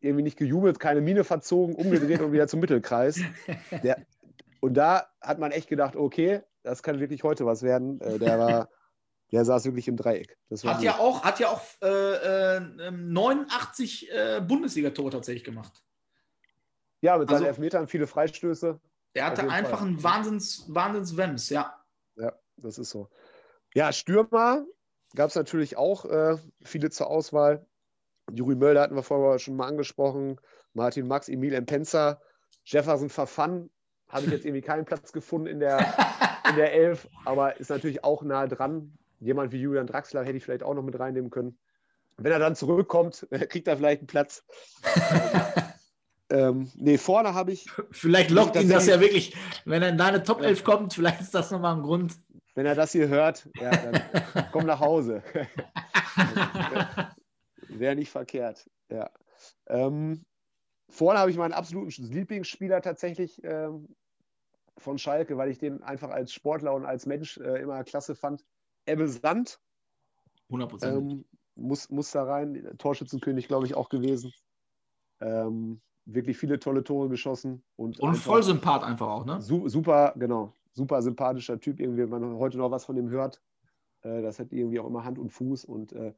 [0.00, 3.20] irgendwie nicht gejubelt, keine Miene verzogen, umgedreht und wieder zum Mittelkreis.
[3.82, 4.04] Der,
[4.60, 8.00] und da hat man echt gedacht, okay, das kann wirklich heute was werden.
[8.00, 8.68] Äh, der war,
[9.32, 10.36] der saß wirklich im Dreieck.
[10.48, 15.82] Das war Hat ja auch, hat ja auch äh, äh, 89 äh, Bundesliga-Tore tatsächlich gemacht.
[17.00, 18.80] Ja, mit seinen Also- Elfmetern viele Freistöße.
[19.18, 19.88] Auf hatte einfach Fall.
[19.88, 21.74] einen Wahnsinns, Wahnsinns-Wems, ja.
[22.16, 23.08] Ja, das ist so.
[23.74, 24.66] Ja, Stürmer
[25.14, 27.64] gab es natürlich auch äh, viele zur Auswahl.
[28.32, 30.40] Juri Mölder hatten wir vorher schon mal angesprochen.
[30.74, 32.20] Martin Max, Emil Empenza,
[32.64, 33.70] Jefferson Verfan.
[34.08, 35.78] Habe ich jetzt irgendwie keinen Platz gefunden in der,
[36.48, 38.96] in der Elf, aber ist natürlich auch nah dran.
[39.18, 41.58] Jemand wie Julian Draxler hätte ich vielleicht auch noch mit reinnehmen können.
[42.16, 44.44] Wenn er dann zurückkommt, kriegt er vielleicht einen Platz.
[46.30, 50.22] ähm, nee, vorne habe ich, Vielleicht lockt ihn das ja wirklich, wenn er in deine
[50.22, 52.14] Top 11 kommt, vielleicht ist das nochmal ein Grund.
[52.54, 54.00] wenn er das hier hört, ja, dann
[54.52, 55.22] komm nach Hause.
[57.78, 58.70] Wäre nicht verkehrt.
[58.90, 59.10] Ja.
[59.66, 60.24] Ähm,
[60.88, 63.88] vorne habe ich meinen absoluten Lieblingsspieler tatsächlich ähm,
[64.78, 68.44] von Schalke, weil ich den einfach als Sportler und als Mensch äh, immer klasse fand.
[68.86, 69.58] Ebbe Sand
[70.50, 71.24] 100 ähm,
[71.54, 72.74] muss, muss da rein.
[72.78, 74.32] Torschützenkönig, glaube ich, auch gewesen.
[75.20, 77.64] Ähm, wirklich viele tolle Tore geschossen.
[77.76, 79.40] Und, Und voll Sympath einfach auch, ne?
[79.40, 80.52] Su super, genau.
[80.72, 83.42] Super sympathischer Typ, irgendwie, wenn man heute noch was von ihm hört.
[84.02, 86.14] Äh, das hat irgendwie auch immer Hand und Fuß und äh,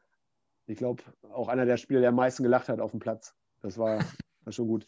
[0.68, 1.02] ich glaube,
[1.32, 3.34] auch einer der Spieler, der am meisten gelacht hat auf dem Platz.
[3.62, 3.98] Das war,
[4.44, 4.86] war schon gut.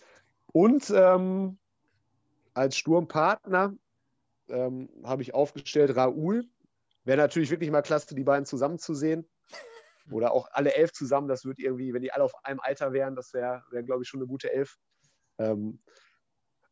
[0.52, 1.58] Und ähm,
[2.54, 3.74] als Sturmpartner
[4.48, 6.44] ähm, habe ich aufgestellt Raoul.
[7.04, 9.26] Wäre natürlich wirklich mal klasse, die beiden zusammen zu sehen.
[10.10, 13.16] oder auch alle elf zusammen, das wird irgendwie, wenn die alle auf einem Alter wären,
[13.16, 14.76] das wäre, wär, glaube ich, schon eine gute Elf.
[15.38, 15.80] Ähm,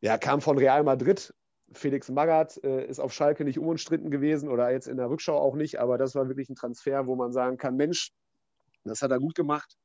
[0.00, 1.34] ja, kam von Real Madrid.
[1.72, 5.54] Felix Magath äh, ist auf Schalke nicht unumstritten gewesen oder jetzt in der Rückschau auch
[5.54, 8.12] nicht, aber das war wirklich ein Transfer, wo man sagen kann, Mensch,
[8.89, 9.76] das hat er gut gemacht.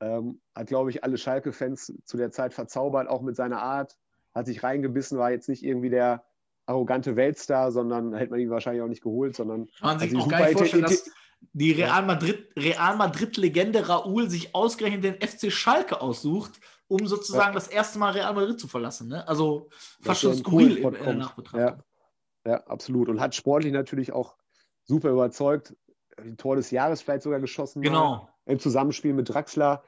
[0.00, 3.96] Ähm, hat, glaube ich, alle Schalke-Fans zu der Zeit verzaubert, auch mit seiner Art.
[4.34, 6.24] Hat sich reingebissen, war jetzt nicht irgendwie der
[6.66, 9.68] arrogante Weltstar, sondern hätte man ihn wahrscheinlich auch nicht geholt, sondern.
[9.80, 11.10] Man sich auch gar nicht vorstellen, dass
[11.52, 17.54] die Real Madrid, Real Madrid-Legende Raúl sich ausgerechnet den FC Schalke aussucht, um sozusagen ja.
[17.54, 19.08] das erste Mal Real Madrid zu verlassen.
[19.08, 19.26] Ne?
[19.26, 19.68] Also
[20.00, 21.82] fast schon skurril in, in der Nachbetrachtung.
[22.44, 22.52] Ja.
[22.52, 23.08] ja, absolut.
[23.08, 24.36] Und hat sportlich natürlich auch
[24.84, 25.74] super überzeugt.
[26.36, 27.82] Tor des Jahres vielleicht sogar geschossen.
[27.82, 28.28] Genau.
[28.46, 29.84] Im Zusammenspiel mit Draxler.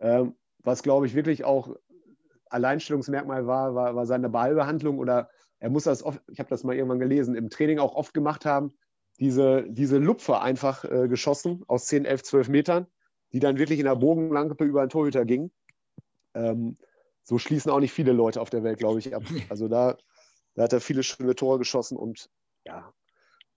[0.00, 1.76] Ähm, was, glaube ich, wirklich auch
[2.50, 5.28] Alleinstellungsmerkmal war, war, war seine Ballbehandlung oder
[5.60, 8.44] er muss das oft, ich habe das mal irgendwann gelesen, im Training auch oft gemacht
[8.44, 8.72] haben,
[9.18, 12.86] diese, diese Lupfer einfach äh, geschossen aus 10, 11, 12 Metern,
[13.32, 15.50] die dann wirklich in der Bogenlampe über den Torhüter gingen.
[16.34, 16.78] Ähm,
[17.22, 19.22] so schließen auch nicht viele Leute auf der Welt, glaube ich, ab.
[19.50, 19.98] Also da,
[20.54, 22.30] da hat er viele schöne Tore geschossen und
[22.64, 22.92] ja,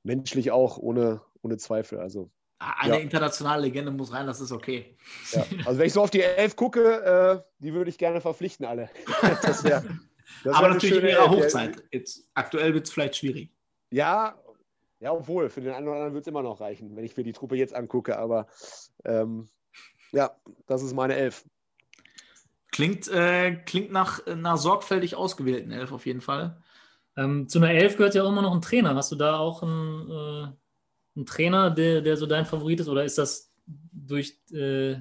[0.04, 2.00] menschlich auch ohne, ohne Zweifel.
[2.00, 2.32] Also
[2.80, 3.00] eine ja.
[3.00, 4.96] internationale Legende muss rein, das ist okay.
[5.32, 5.46] Ja.
[5.66, 8.90] Also wenn ich so auf die Elf gucke, äh, die würde ich gerne verpflichten, alle.
[9.42, 9.84] Das wär,
[10.44, 11.84] das Aber natürlich in ihrer Hochzeit.
[11.92, 13.52] Jetzt, aktuell wird es vielleicht schwierig.
[13.92, 14.36] Ja,
[15.00, 17.24] ja, obwohl, für den einen oder anderen wird es immer noch reichen, wenn ich mir
[17.24, 18.20] die Truppe jetzt angucke.
[18.20, 18.46] Aber
[19.04, 19.50] ähm,
[20.12, 20.32] ja,
[20.68, 21.44] das ist meine Elf.
[22.72, 26.62] Klingt, äh, klingt nach einer sorgfältig ausgewählten Elf auf jeden Fall.
[27.18, 28.96] Ähm, zu einer Elf gehört ja auch immer noch ein Trainer.
[28.96, 30.56] Hast du da auch einen,
[31.16, 32.88] einen Trainer, der, der so dein Favorit ist?
[32.88, 34.98] Oder ist das durch, äh,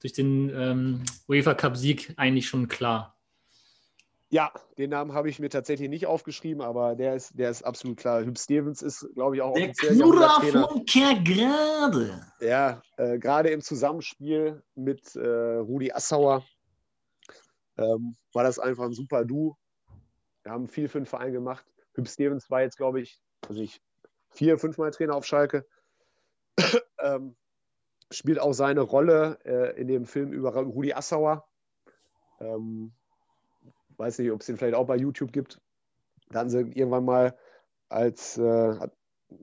[0.00, 3.16] durch den ähm, UEFA Cup-Sieg eigentlich schon klar?
[4.32, 7.98] Ja, den Namen habe ich mir tatsächlich nicht aufgeschrieben, aber der ist, der ist absolut
[7.98, 8.24] klar.
[8.24, 12.18] Hüb Stevens ist, glaube ich, auch der Knurrer von Kergrade.
[12.40, 16.42] Ja, äh, gerade im Zusammenspiel mit äh, Rudi Assauer
[17.76, 19.54] ähm, war das einfach ein super Du.
[20.44, 21.66] Wir haben viel für den Verein gemacht.
[21.92, 23.82] Hüb Stevens war jetzt, glaube ich, also ich
[24.32, 25.66] vier, fünfmal Trainer auf Schalke.
[26.98, 27.36] ähm,
[28.10, 31.48] spielt auch seine Rolle äh, in dem Film über Rudi Assauer.
[32.40, 32.92] Ähm,
[33.96, 35.60] weiß nicht, ob es den vielleicht auch bei YouTube gibt.
[36.28, 37.38] Da hatten sie irgendwann mal
[37.88, 38.88] als äh,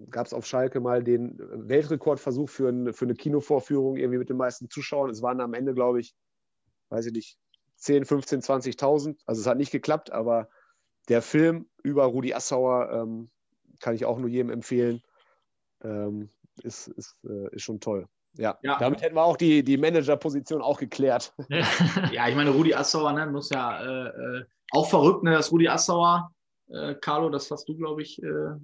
[0.09, 4.37] gab es auf Schalke mal den Weltrekordversuch für, ein, für eine Kinovorführung irgendwie mit den
[4.37, 5.09] meisten Zuschauern.
[5.09, 6.15] Es waren am Ende, glaube ich,
[6.89, 7.37] weiß ich nicht,
[7.77, 9.17] 10, 15, 20.000.
[9.25, 10.49] Also es hat nicht geklappt, aber
[11.07, 13.29] der Film über Rudi Assauer ähm,
[13.79, 15.01] kann ich auch nur jedem empfehlen.
[15.83, 16.29] Ähm,
[16.63, 18.07] ist, ist, äh, ist schon toll.
[18.37, 21.33] Ja, ja, damit hätten wir auch die, die Manager-Position auch geklärt.
[21.49, 21.63] ja,
[22.27, 26.31] ich meine, Rudi Assauer ne, muss ja äh, äh, auch verrückt, ne, dass Rudi Assauer,
[26.69, 28.21] äh, Carlo, das hast du, glaube ich.
[28.21, 28.55] Äh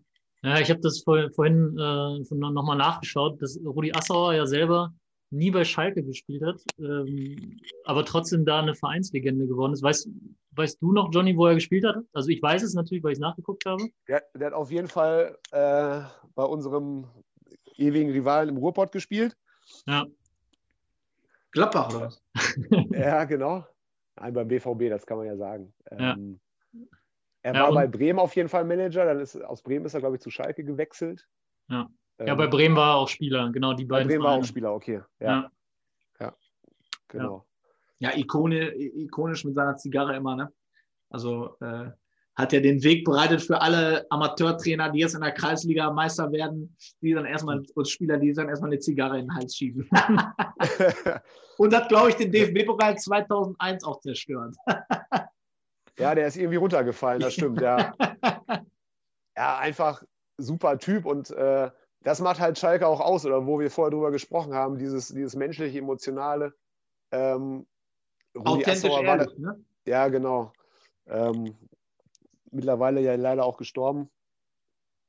[0.44, 4.94] ja, ich habe das vor, vorhin äh, nochmal nachgeschaut, dass Rudi Assauer ja selber
[5.32, 9.84] nie bei Schalke gespielt hat, ähm, aber trotzdem da eine Vereinslegende geworden ist.
[9.84, 10.10] Weißt,
[10.52, 11.98] weißt du noch, Johnny, wo er gespielt hat?
[12.14, 13.84] Also ich weiß es natürlich, weil ich es nachgeguckt habe.
[14.08, 16.02] Der, der, hat auf jeden Fall äh,
[16.36, 17.08] bei unserem
[17.78, 19.36] ewigen Rivalen im Ruhrpott gespielt.
[19.88, 20.06] Ja.
[21.52, 22.22] Gladbach oder was?
[22.92, 23.66] ja, genau.
[24.18, 25.74] Nein, beim BVB, das kann man ja sagen.
[25.92, 26.40] Ähm,
[27.42, 30.00] Er ja, war bei Bremen auf jeden Fall Manager, dann ist aus Bremen ist er,
[30.00, 31.28] glaube ich, zu Schalke gewechselt.
[31.70, 31.90] Ja.
[32.20, 34.08] Ähm, ja, bei Bremen war er auch Spieler, genau die beiden.
[34.08, 34.38] Bei Bremen Vereine.
[34.38, 35.02] war auch Spieler, okay.
[35.20, 35.52] Ja.
[36.20, 36.34] Ja,
[37.08, 37.46] genau.
[38.00, 40.52] Ja, Ikone, ikonisch mit seiner Zigarre immer, ne?
[41.10, 41.92] Also äh,
[42.36, 46.76] hat ja den Weg bereitet für alle Amateurtrainer, die jetzt in der Kreisliga Meister werden,
[47.02, 49.90] die dann erstmal, und Spieler, die dann erstmal eine Zigarre in den Hals schieben.
[51.58, 54.56] und hat, glaube ich, den DFB-Pokal 2001 auch zerstört.
[55.98, 57.94] ja, der ist irgendwie runtergefallen, das stimmt, ja.
[59.38, 60.04] ja, einfach
[60.38, 61.72] super Typ und äh,
[62.06, 65.36] das macht halt Schalke auch aus, oder wo wir vorher drüber gesprochen haben, dieses, dieses
[65.36, 66.54] menschliche, emotionale.
[67.12, 67.66] Ähm,
[68.36, 69.60] Authentisch ehrlich, ne?
[69.86, 70.54] Ja, genau.
[71.08, 71.56] Ähm,
[72.52, 74.12] mittlerweile ja leider auch gestorben.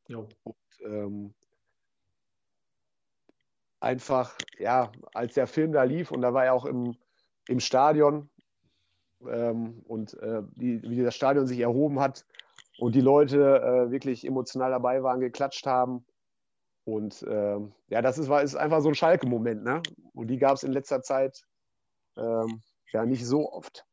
[0.09, 0.26] Jo.
[0.44, 1.34] Und, ähm,
[3.80, 6.97] einfach, ja, als der Film da lief und da war er auch im,
[7.47, 8.30] im Stadion
[9.28, 12.24] ähm, und äh, die, wie das Stadion sich erhoben hat
[12.78, 16.07] und die Leute äh, wirklich emotional dabei waren, geklatscht haben.
[16.87, 17.59] Und äh,
[17.89, 19.64] ja, das ist, war, ist einfach so ein Schalke-Moment.
[19.64, 19.82] Ne?
[20.14, 21.43] Und die gab es in letzter Zeit
[22.16, 22.62] ähm,
[22.93, 23.84] ja nicht so oft.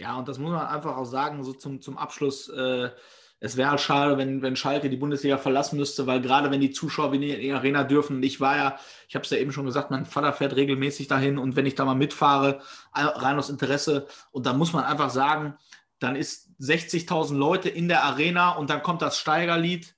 [0.00, 2.48] Ja, und das muss man einfach auch sagen, so zum, zum Abschluss.
[2.48, 2.90] Äh,
[3.38, 6.72] es wäre halt schade, wenn, wenn Schalke die Bundesliga verlassen müsste, weil gerade wenn die
[6.72, 9.92] Zuschauer in die Arena dürfen, ich war ja, ich habe es ja eben schon gesagt,
[9.92, 12.60] mein Vater fährt regelmäßig dahin und wenn ich da mal mitfahre,
[12.92, 15.56] rein aus Interesse, und da muss man einfach sagen,
[16.00, 19.94] dann ist 60.000 Leute in der Arena und dann kommt das Steigerlied.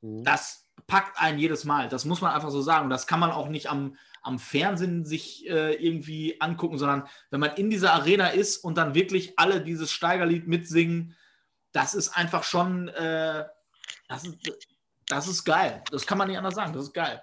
[0.00, 0.24] Mhm.
[0.24, 1.88] Das packt einen jedes Mal.
[1.88, 2.90] Das muss man einfach so sagen.
[2.90, 7.54] Das kann man auch nicht am, am Fernsehen sich äh, irgendwie angucken, sondern wenn man
[7.54, 11.14] in dieser Arena ist und dann wirklich alle dieses Steigerlied mitsingen,
[11.72, 13.44] das ist einfach schon, äh,
[14.08, 14.36] das, ist,
[15.06, 15.84] das ist geil.
[15.90, 16.72] Das kann man nicht anders sagen.
[16.72, 17.22] Das ist geil.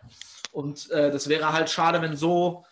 [0.51, 2.65] Und äh, das wäre halt schade, wenn so,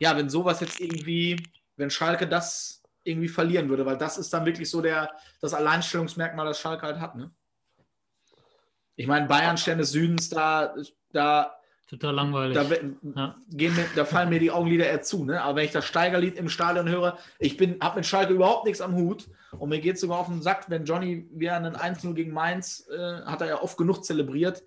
[0.00, 1.40] ja, wenn sowas jetzt irgendwie,
[1.76, 6.44] wenn Schalke das irgendwie verlieren würde, weil das ist dann wirklich so der, das Alleinstellungsmerkmal,
[6.44, 7.14] das Schalke halt hat.
[7.14, 7.30] Ne?
[9.00, 10.74] Ich meine, Bayern Stern des Südens, da,
[11.10, 11.56] da
[11.88, 12.54] Total langweilig.
[12.54, 12.64] Da,
[13.16, 13.34] ja.
[13.48, 15.24] gehen mir, da fallen mir die Augenlider eher zu.
[15.24, 15.40] Ne?
[15.40, 18.94] Aber wenn ich das Steigerlied im Stadion höre, ich habe mit Schalke überhaupt nichts am
[18.94, 22.34] Hut und mir geht es sogar auf den Sack, wenn Johnny wieder einen 1-0 gegen
[22.34, 24.62] Mainz, äh, hat er ja oft genug zelebriert,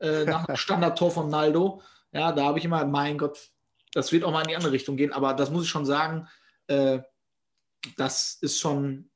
[0.00, 1.80] äh, nach einem Standardtor von Naldo.
[2.10, 3.38] Ja, da habe ich immer, mein Gott,
[3.92, 5.12] das wird auch mal in die andere Richtung gehen.
[5.12, 6.26] Aber das muss ich schon sagen,
[6.66, 6.98] äh,
[7.96, 9.08] das ist schon,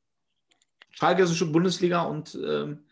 [0.93, 2.85] Schalke ist schon Bundesliga und ähm,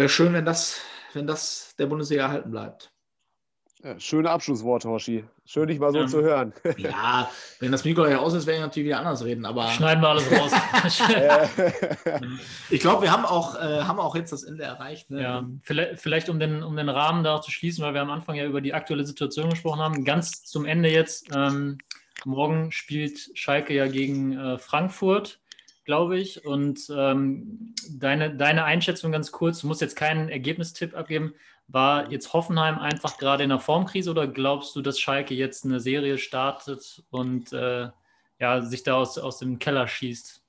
[0.00, 0.80] wäre schön, wenn das,
[1.12, 2.90] wenn das der Bundesliga erhalten bleibt.
[3.82, 5.24] Ja, schöne Abschlussworte, Hoshi.
[5.44, 6.06] Schön, dich mal so ja.
[6.06, 6.54] zu hören.
[6.78, 7.30] Ja,
[7.60, 9.44] wenn das Mikro ja aus ist, werden wir natürlich wieder anders reden.
[9.44, 10.52] Aber Schneiden wir alles raus.
[12.70, 15.10] ich glaube, wir haben auch, äh, haben auch jetzt das Ende erreicht.
[15.10, 15.22] Ne?
[15.22, 18.36] Ja, vielleicht, vielleicht um, den, um den Rahmen da zu schließen, weil wir am Anfang
[18.36, 20.04] ja über die aktuelle Situation gesprochen haben.
[20.04, 21.28] Ganz zum Ende jetzt.
[21.34, 21.76] Ähm,
[22.24, 25.40] morgen spielt Schalke ja gegen äh, Frankfurt,
[25.90, 26.44] glaube ich.
[26.46, 31.34] Und ähm, deine, deine Einschätzung ganz kurz, du musst jetzt keinen Ergebnistipp abgeben.
[31.66, 35.80] War jetzt Hoffenheim einfach gerade in der Formkrise oder glaubst du, dass Schalke jetzt eine
[35.80, 37.88] Serie startet und äh,
[38.38, 40.40] ja, sich da aus, aus dem Keller schießt?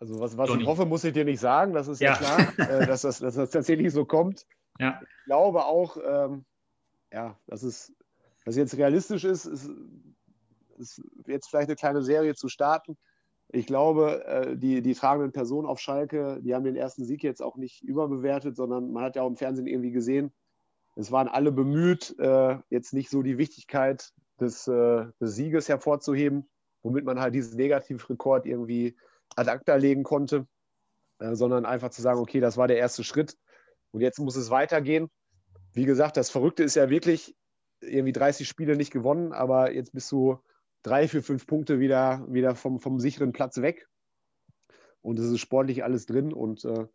[0.00, 2.68] Also was, was ich hoffe, muss ich dir nicht sagen, das ist ja, ja klar,
[2.68, 4.44] äh, dass, das, dass das tatsächlich so kommt.
[4.80, 5.00] Ja.
[5.00, 6.44] Ich glaube auch, ähm,
[7.12, 7.92] ja, dass es
[8.44, 9.70] dass jetzt realistisch ist, ist,
[10.78, 12.96] ist jetzt vielleicht eine kleine Serie zu starten.
[13.56, 17.40] Ich glaube, äh, die, die tragenden Personen auf Schalke, die haben den ersten Sieg jetzt
[17.40, 20.30] auch nicht überbewertet, sondern man hat ja auch im Fernsehen irgendwie gesehen,
[20.94, 26.50] es waren alle bemüht, äh, jetzt nicht so die Wichtigkeit des, äh, des Sieges hervorzuheben,
[26.82, 28.98] womit man halt diesen Negativrekord irgendwie
[29.36, 30.46] ad acta legen konnte,
[31.18, 33.38] sondern einfach zu sagen, okay, das war der erste Schritt
[33.90, 35.08] und jetzt muss es weitergehen.
[35.72, 37.34] Wie gesagt, das Verrückte ist ja wirklich,
[37.80, 40.40] irgendwie 30 Spiele nicht gewonnen, aber jetzt bist du
[40.82, 43.88] drei, vier, fünf Punkte wieder, wieder vom, vom sicheren Platz weg.
[45.02, 46.32] Und es ist sportlich alles drin.
[46.32, 46.86] Und äh,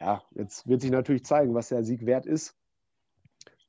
[0.00, 2.54] ja, jetzt wird sich natürlich zeigen, was der Sieg wert ist.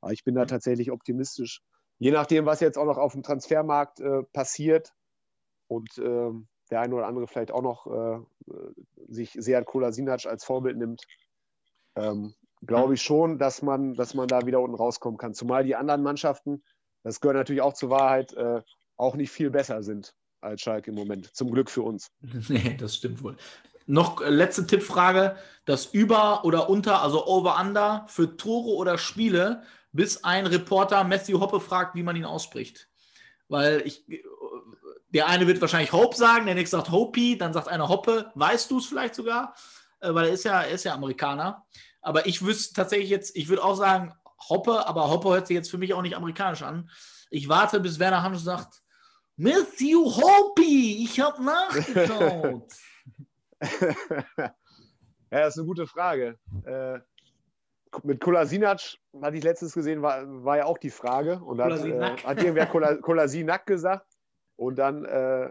[0.00, 1.62] Aber ich bin da tatsächlich optimistisch.
[1.98, 4.92] Je nachdem, was jetzt auch noch auf dem Transfermarkt äh, passiert
[5.66, 6.30] und äh,
[6.70, 8.20] der eine oder andere vielleicht auch noch äh,
[9.08, 11.02] sich Seat Kolasinac als Vorbild nimmt,
[11.96, 12.34] ähm,
[12.64, 15.34] glaube ich schon, dass man, dass man da wieder unten rauskommen kann.
[15.34, 16.62] Zumal die anderen Mannschaften,
[17.02, 18.62] das gehört natürlich auch zur Wahrheit, äh,
[18.98, 21.34] auch nicht viel besser sind als Schalke im Moment.
[21.34, 22.10] Zum Glück für uns.
[22.48, 23.36] Nee, das stimmt wohl.
[23.86, 30.24] Noch äh, letzte Tippfrage: Das Über oder Unter, also Over-Under für Tore oder Spiele, bis
[30.24, 32.88] ein Reporter Matthew Hoppe fragt, wie man ihn ausspricht.
[33.48, 34.22] Weil ich, äh,
[35.08, 38.30] der eine wird wahrscheinlich Hope sagen, der nächste sagt Hopi, dann sagt einer Hoppe.
[38.34, 39.54] Weißt du es vielleicht sogar?
[40.00, 41.66] Äh, weil er ist ja, er ist ja Amerikaner.
[42.02, 44.14] Aber ich wüsste tatsächlich jetzt, ich würde auch sagen
[44.48, 46.90] Hoppe, aber Hoppe hört sich jetzt für mich auch nicht amerikanisch an.
[47.30, 48.82] Ich warte, bis Werner Hansch sagt,
[49.40, 52.72] Matthew Hopi, ich habe nachgeschaut.
[54.40, 54.50] ja,
[55.30, 56.40] das ist eine gute Frage.
[56.64, 56.98] Äh,
[58.02, 58.80] mit Kolasinac
[59.22, 61.38] hatte ich letztens gesehen, war, war ja auch die Frage.
[61.38, 64.06] Und dann äh, hat irgendwer Kolasinac gesagt.
[64.56, 65.50] Und dann äh,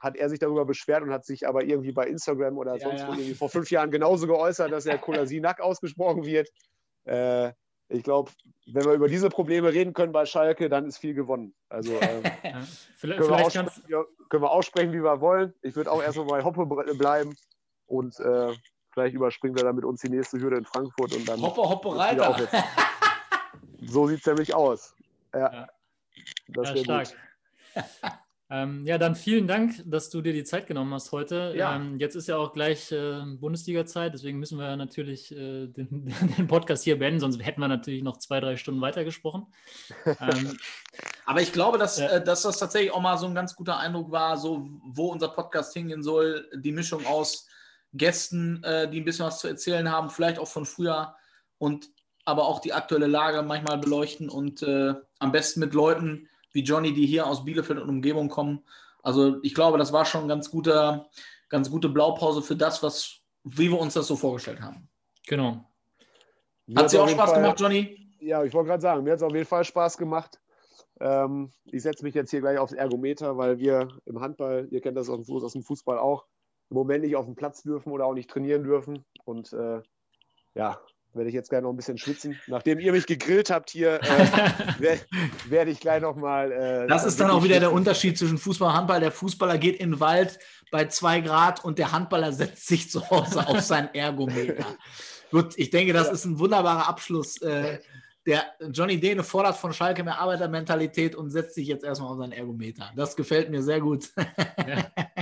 [0.00, 3.00] hat er sich darüber beschwert und hat sich aber irgendwie bei Instagram oder ja, sonst
[3.00, 3.08] ja.
[3.08, 6.48] irgendwie vor fünf Jahren genauso geäußert, dass er Kolasinac ausgesprochen wird.
[7.04, 7.52] Äh,
[7.88, 8.30] ich glaube,
[8.66, 11.54] wenn wir über diese Probleme reden können bei Schalke, dann ist viel gewonnen.
[11.68, 12.60] Also ähm, ja,
[12.96, 15.54] vielleicht, können, wir aussprechen, können, wir aussprechen, wie wir wollen.
[15.62, 17.36] Ich würde auch erstmal bei Hoppe bleiben
[17.86, 18.52] und äh,
[18.92, 21.40] vielleicht überspringt er dann mit uns die nächste Hürde in Frankfurt und dann.
[21.40, 22.36] Hoppe, Hoppe, Reiter.
[23.80, 24.94] so sieht es nämlich aus.
[25.32, 25.68] Ja, ja.
[26.48, 27.08] Das ja, stark.
[27.74, 27.84] Gut.
[28.50, 31.52] Ähm, ja, dann vielen Dank, dass du dir die Zeit genommen hast heute.
[31.54, 31.76] Ja.
[31.76, 36.46] Ähm, jetzt ist ja auch gleich äh, Bundesliga-Zeit, deswegen müssen wir natürlich äh, den, den,
[36.46, 39.46] Podcast hier beenden, sonst hätten wir natürlich noch zwei, drei Stunden weitergesprochen.
[40.06, 40.56] ähm,
[41.26, 44.10] Aber ich glaube, dass, äh, dass das tatsächlich auch mal so ein ganz guter Eindruck
[44.10, 47.46] war, so wo unser Podcast hingehen soll, die Mischung aus
[47.92, 51.14] Gästen, äh, die ein bisschen was zu erzählen haben, vielleicht auch von früher
[51.58, 51.90] und
[52.24, 56.92] aber auch die aktuelle Lage manchmal beleuchten und äh, am besten mit Leuten, wie Johnny,
[56.92, 58.64] die hier aus Bielefeld und Umgebung kommen.
[59.02, 61.06] Also ich glaube, das war schon eine ganz gute,
[61.48, 64.88] ganz gute Blaupause für das, was, wie wir uns das so vorgestellt haben.
[65.26, 65.64] Genau.
[66.74, 68.12] Hat es dir auch Spaß Fall, gemacht, Johnny?
[68.20, 70.40] Ja, ich wollte gerade sagen, mir hat es auf jeden Fall Spaß gemacht.
[71.00, 74.96] Ähm, ich setze mich jetzt hier gleich aufs Ergometer, weil wir im Handball, ihr kennt
[74.96, 76.26] das aus dem Fußball auch,
[76.70, 79.04] im Moment nicht auf dem Platz dürfen oder auch nicht trainieren dürfen.
[79.24, 79.80] Und äh,
[80.54, 80.80] ja,
[81.14, 82.38] werde ich jetzt gleich noch ein bisschen schwitzen.
[82.46, 85.00] Nachdem ihr mich gegrillt habt hier, äh, werde
[85.48, 86.52] werd ich gleich noch mal.
[86.52, 89.00] Äh, das ist dann auch wieder der Unterschied zwischen Fußball und Handball.
[89.00, 90.38] Der Fußballer geht in den Wald
[90.70, 94.66] bei zwei Grad und der Handballer setzt sich zu Hause auf sein Ergometer.
[95.30, 97.40] Gut, ich denke, das ist ein wunderbarer Abschluss.
[97.42, 97.78] Äh,
[98.26, 102.32] der Johnny Dehne fordert von Schalke mehr Arbeitermentalität und setzt sich jetzt erstmal auf seinen
[102.32, 102.92] Ergometer.
[102.94, 104.10] Das gefällt mir sehr gut.
[104.16, 104.92] Ja.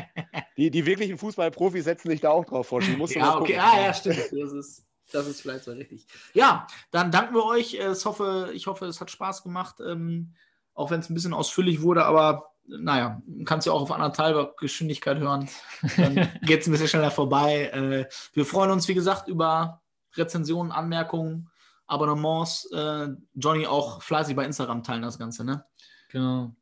[0.56, 2.80] Die, die wirklichen Fußballprofis setzen sich da auch drauf vor.
[2.80, 3.58] Ja, okay.
[3.58, 4.18] Ah, ja, stimmt.
[4.32, 6.06] Das ist, das ist vielleicht so richtig.
[6.34, 7.74] Ja, dann danken wir euch.
[7.74, 10.34] Ich hoffe, ich hoffe es hat Spaß gemacht, ähm,
[10.74, 15.18] auch wenn es ein bisschen ausführlich wurde, aber naja, kannst ja auch auf anderthalb Geschwindigkeit
[15.18, 15.48] hören.
[15.96, 17.66] Dann geht es ein bisschen schneller vorbei.
[17.66, 19.82] Äh, wir freuen uns, wie gesagt, über
[20.14, 21.48] Rezensionen, Anmerkungen,
[21.86, 22.68] Abonnements.
[22.72, 25.64] Äh, Johnny auch fleißig bei Instagram teilen das Ganze, ne?
[26.08, 26.54] Genau.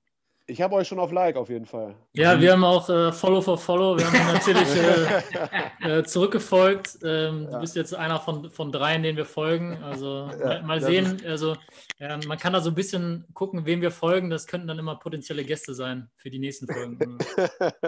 [0.47, 1.95] Ich habe euch schon auf Like auf jeden Fall.
[2.13, 3.97] Ja, wir haben auch äh, Follow for Follow.
[3.97, 4.77] Wir haben natürlich
[5.83, 6.99] äh, äh, zurückgefolgt.
[7.03, 7.51] Ähm, ja.
[7.51, 9.83] Du bist jetzt einer von, von dreien, denen wir folgen.
[9.83, 11.23] Also ja, mal, mal sehen.
[11.27, 11.57] Also
[11.99, 14.29] man kann da so ein bisschen gucken, wem wir folgen.
[14.29, 17.19] Das könnten dann immer potenzielle Gäste sein für die nächsten Folgen.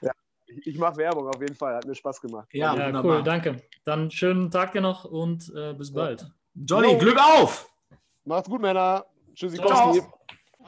[0.00, 0.12] ja.
[0.64, 1.76] Ich mache Werbung auf jeden Fall.
[1.76, 2.48] Hat mir Spaß gemacht.
[2.52, 3.22] Ja, ja cool.
[3.22, 3.62] Danke.
[3.84, 6.26] Dann schönen Tag dir noch und äh, bis bald.
[6.54, 6.96] Johnny.
[6.98, 7.70] Glück auf!
[8.24, 9.04] Macht's gut, Männer.
[9.34, 10.02] Tschüssi, Kosti.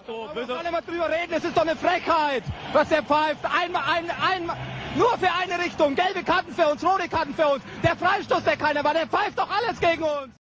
[0.06, 3.44] So, wir sollen immer drüber reden, es ist doch eine Frechheit, was der pfeift.
[3.44, 4.56] Einmal, ein, einmal,
[4.94, 5.96] nur für eine Richtung.
[5.96, 7.62] Gelbe Karten für uns, rote Karten für uns.
[7.82, 10.32] Der Freistoß, der keiner war, der pfeift doch alles gegen uns.